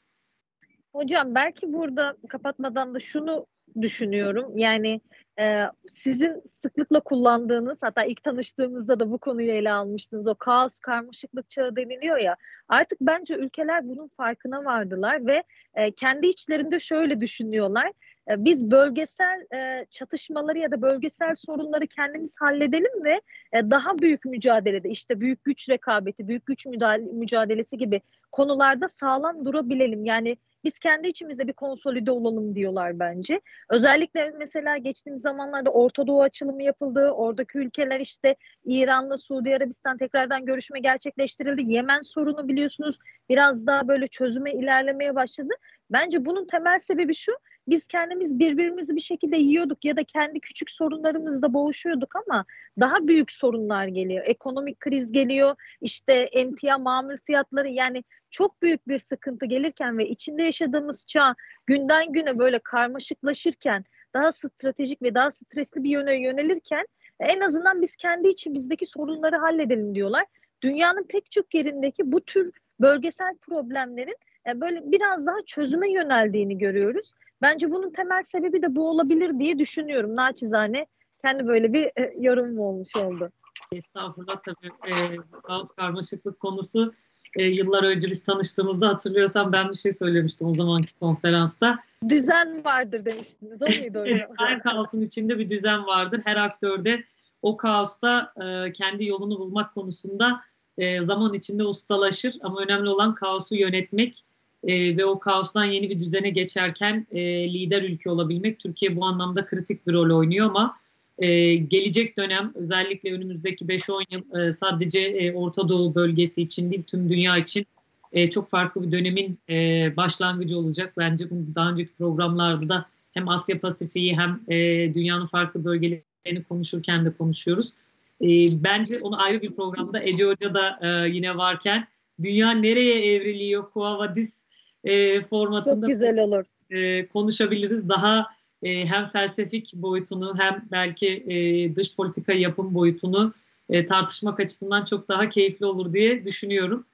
Hocam 0.99 1.35
belki 1.35 1.73
burada 1.73 2.17
kapatmadan 2.29 2.95
da 2.95 3.01
şunu 3.01 3.47
düşünüyorum. 3.81 4.59
Yani 4.59 5.01
e, 5.41 5.65
sizin 5.89 6.43
sıklıkla 6.47 7.01
kullandığınız 7.01 7.79
hatta 7.83 8.05
ilk 8.05 8.23
tanıştığımızda 8.23 9.01
da 9.01 9.11
bu 9.11 9.19
konuyu 9.19 9.51
ele 9.51 9.73
almıştınız. 9.73 10.29
O 10.29 10.35
kaos 10.35 10.81
karmaşıklık 10.81 11.51
çağı 11.51 11.77
deniliyor 11.77 12.17
ya. 12.17 12.37
Artık 12.69 13.01
bence 13.01 13.35
ülkeler 13.35 13.89
bunun 13.89 14.09
farkına 14.17 14.65
vardılar 14.65 15.27
ve 15.27 15.43
e, 15.75 15.91
kendi 15.91 16.27
içlerinde 16.27 16.81
şöyle 16.81 17.21
düşünüyorlar. 17.21 17.93
E, 18.31 18.45
biz 18.45 18.71
bölgesel 18.71 19.47
e, 19.55 19.87
çatışmaları 19.91 20.59
ya 20.59 20.71
da 20.71 20.83
bölgesel 20.83 21.35
sorunları 21.35 21.87
kendimiz 21.87 22.37
halledelim 22.41 23.05
ve 23.05 23.21
e, 23.53 23.71
daha 23.71 23.99
büyük 23.99 24.25
mücadelede 24.25 24.89
işte 24.89 25.21
büyük 25.21 25.45
güç 25.45 25.69
rekabeti, 25.69 26.29
büyük 26.29 26.47
güç 26.47 26.67
mücadelesi 27.13 27.77
gibi 27.77 28.01
konularda 28.33 28.89
sağlam 28.89 29.45
durabilelim. 29.45 30.05
Yani 30.05 30.37
biz 30.65 30.79
kendi 30.79 31.09
içimizde 31.09 31.49
bir 31.49 31.53
konsolide 31.53 32.11
olalım 32.11 32.55
diyorlar 32.55 32.99
bence. 32.99 33.41
Özellikle 33.71 34.33
mesela 34.39 34.77
geçtiğimiz 34.77 35.23
zamanlarda 35.23 35.71
Orta 35.71 36.07
Doğu 36.07 36.23
açılımı 36.23 36.63
yapıldı. 36.63 37.11
Oradaki 37.11 37.59
ülkeler 37.59 38.01
işte 38.01 38.37
İran'la 38.65 39.19
Suudi 39.19 39.57
Arabistan 39.57 39.99
tekrardan 39.99 40.45
görüşme 40.45 40.81
gerçekleştirildi. 40.81 41.73
Yemen 41.73 42.03
sorunu 42.03 42.49
biliyorsunuz 42.49 42.99
biraz 43.29 43.67
daha 43.67 43.89
böyle 43.89 44.09
çözüme 44.09 44.53
ilerlemeye 44.53 45.15
başladı. 45.15 45.55
Bence 45.91 46.25
bunun 46.25 46.47
temel 46.47 46.79
sebebi 46.79 47.15
şu. 47.15 47.33
Biz 47.69 47.87
kendimiz 47.87 48.39
birbirimizi 48.39 48.97
bir 48.97 49.01
şekilde 49.01 49.37
yiyorduk 49.37 49.85
ya 49.85 49.97
da 49.97 50.05
kendi 50.05 50.41
küçük 50.41 50.71
sorunlarımızda 50.71 51.55
boğuşuyorduk 51.55 52.17
ama 52.17 52.45
daha 52.81 53.09
büyük 53.09 53.33
sorunlar 53.33 53.87
geliyor. 53.87 54.25
Ekonomik 54.27 54.81
kriz 54.81 55.13
geliyor, 55.13 55.55
işte 55.81 56.13
emtia 56.13 56.79
mamul 56.79 57.17
fiyatları 57.27 57.69
yani 57.69 58.05
çok 58.31 58.63
büyük 58.63 58.89
bir 58.89 58.99
sıkıntı 58.99 59.47
gelirken 59.47 59.99
ve 59.99 60.09
içinde 60.09 60.43
yaşadığımız 60.43 61.07
çağ 61.07 61.35
günden 61.67 62.13
güne 62.13 62.39
böyle 62.39 62.59
karmaşıklaşırken 62.59 63.85
daha 64.15 64.33
stratejik 64.33 65.03
ve 65.03 65.15
daha 65.15 65.33
stresli 65.33 65.83
bir 65.83 65.91
yöne 65.91 66.21
yönelirken 66.21 66.87
en 67.21 67.41
azından 67.41 67.83
biz 67.83 67.97
kendi 67.97 68.29
içimizdeki 68.29 68.87
sorunları 68.87 69.37
halledelim 69.37 69.95
diyorlar. 69.95 70.27
Dünyanın 70.63 71.07
pek 71.09 71.31
çok 71.31 71.55
yerindeki 71.55 72.13
bu 72.13 72.21
tür 72.21 72.51
bölgesel 72.81 73.37
problemlerin 73.37 74.17
böyle 74.55 74.93
biraz 74.93 75.27
daha 75.27 75.37
çözüme 75.47 75.93
yöneldiğini 75.93 76.59
görüyoruz. 76.59 77.13
Bence 77.43 77.71
bunun 77.71 77.91
temel 77.91 78.23
sebebi 78.23 78.63
de 78.63 78.77
bu 78.77 78.89
olabilir 78.91 79.39
diye 79.39 79.59
düşünüyorum. 79.59 80.17
Naçizane 80.17 80.87
kendi 81.23 81.47
böyle 81.47 81.73
bir 81.73 81.85
e, 81.85 82.15
yorumum 82.19 82.59
olmuş 82.59 82.97
oldu. 82.97 83.31
Estağfurullah 83.73 84.41
tabii. 84.41 84.93
E, 84.93 85.17
kaos 85.43 85.71
karmaşıklık 85.71 86.41
konusu 86.41 86.93
e, 87.37 87.43
yıllar 87.43 87.83
önce 87.83 88.11
biz 88.11 88.23
tanıştığımızda 88.23 88.89
hatırlıyorsam 88.89 89.53
ben 89.53 89.71
bir 89.71 89.75
şey 89.75 89.93
söylemiştim 89.93 90.49
o 90.49 90.55
zamanki 90.55 90.99
konferansta. 90.99 91.79
Düzen 92.09 92.65
vardır 92.65 93.05
demiştiniz. 93.05 93.63
O 93.63 93.67
muydu? 93.81 94.05
Her 94.39 94.63
kaosun 94.63 95.01
içinde 95.01 95.39
bir 95.39 95.49
düzen 95.49 95.87
vardır. 95.87 96.21
Her 96.25 96.37
aktörde 96.37 97.05
o 97.43 97.57
kaosta 97.57 98.33
e, 98.37 98.73
kendi 98.73 99.07
yolunu 99.07 99.39
bulmak 99.39 99.75
konusunda 99.75 100.41
e, 100.79 101.01
zaman 101.01 101.35
içinde 101.35 101.65
ustalaşır. 101.65 102.35
Ama 102.43 102.61
önemli 102.61 102.89
olan 102.89 103.15
kaosu 103.15 103.55
yönetmek 103.55 104.25
e, 104.65 104.97
ve 104.97 105.05
o 105.05 105.19
kaostan 105.19 105.65
yeni 105.65 105.91
bir 105.91 106.01
düzene 106.01 106.31
geçerken 106.31 107.07
e, 107.13 107.53
lider 107.53 107.83
ülke 107.83 108.11
olabilmek. 108.11 108.61
Türkiye 108.61 108.97
bu 108.97 109.05
anlamda 109.05 109.47
kritik 109.47 109.87
bir 109.87 109.93
rol 109.93 110.19
oynuyor 110.19 110.47
ama 110.47 110.77
e, 111.19 111.55
gelecek 111.55 112.17
dönem 112.17 112.53
özellikle 112.55 113.13
önümüzdeki 113.13 113.65
5-10 113.65 114.05
yıl 114.11 114.41
e, 114.41 114.53
sadece 114.53 115.01
e, 115.01 115.33
Orta 115.33 115.69
Doğu 115.69 115.95
bölgesi 115.95 116.43
için 116.43 116.71
değil 116.71 116.83
tüm 116.83 117.11
dünya 117.11 117.39
için 117.39 117.67
e, 118.13 118.31
çok 118.31 118.51
farklı 118.51 118.83
bir 118.83 118.93
dönemin 118.93 119.39
e, 119.49 119.57
başlangıcı 119.97 120.59
olacak. 120.59 120.93
Bence 120.97 121.31
bunu 121.31 121.55
daha 121.55 121.71
önceki 121.71 121.93
programlarda 121.93 122.69
da 122.69 122.87
hem 123.13 123.29
Asya 123.29 123.61
Pasifik'i 123.61 124.17
hem 124.17 124.41
e, 124.49 124.55
dünyanın 124.95 125.27
farklı 125.27 125.65
bölgelerini 125.65 126.43
konuşurken 126.49 127.05
de 127.05 127.13
konuşuyoruz. 127.13 127.73
E, 128.21 128.29
bence 128.65 128.99
onu 129.01 129.23
ayrı 129.23 129.43
bir 129.43 129.55
programda 129.55 130.03
Ece 130.03 130.25
Hoca 130.25 130.55
da 130.55 130.79
e, 130.83 131.09
yine 131.09 131.37
varken 131.37 131.89
dünya 132.23 132.51
nereye 132.51 133.15
evriliyor 133.15 133.71
Kuavadis 133.71 134.48
e, 134.85 135.21
formatında 135.21 135.87
Çok 135.87 135.89
güzel 135.89 136.21
olur. 136.21 136.45
E, 136.71 137.07
konuşabiliriz. 137.07 137.89
Daha 137.89 138.27
e, 138.63 138.87
hem 138.87 139.07
felsefik 139.07 139.73
boyutunu 139.75 140.39
hem 140.39 140.65
belki 140.71 141.09
e, 141.09 141.77
dış 141.77 141.97
politika 141.97 142.33
yapım 142.33 142.75
boyutunu 142.75 143.33
e, 143.69 143.85
tartışmak 143.85 144.41
açısından 144.41 144.85
çok 144.85 145.09
daha 145.09 145.29
keyifli 145.29 145.67
olur 145.67 145.93
diye 145.93 146.25
düşünüyorum. 146.25 146.87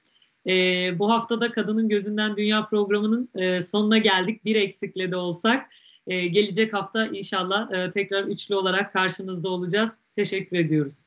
E, 0.47 0.51
bu 0.99 1.09
haftada 1.11 1.51
Kadının 1.51 1.89
Gözünden 1.89 2.37
Dünya 2.37 2.65
programının 2.65 3.29
e, 3.35 3.61
sonuna 3.61 3.97
geldik. 3.97 4.45
Bir 4.45 4.55
eksikle 4.55 5.11
de 5.11 5.17
olsak. 5.17 5.69
E, 6.07 6.27
gelecek 6.27 6.73
hafta 6.73 7.07
inşallah 7.07 7.71
e, 7.71 7.89
tekrar 7.89 8.23
üçlü 8.23 8.55
olarak 8.55 8.93
karşınızda 8.93 9.49
olacağız. 9.49 9.89
Teşekkür 10.11 10.57
ediyoruz. 10.57 11.04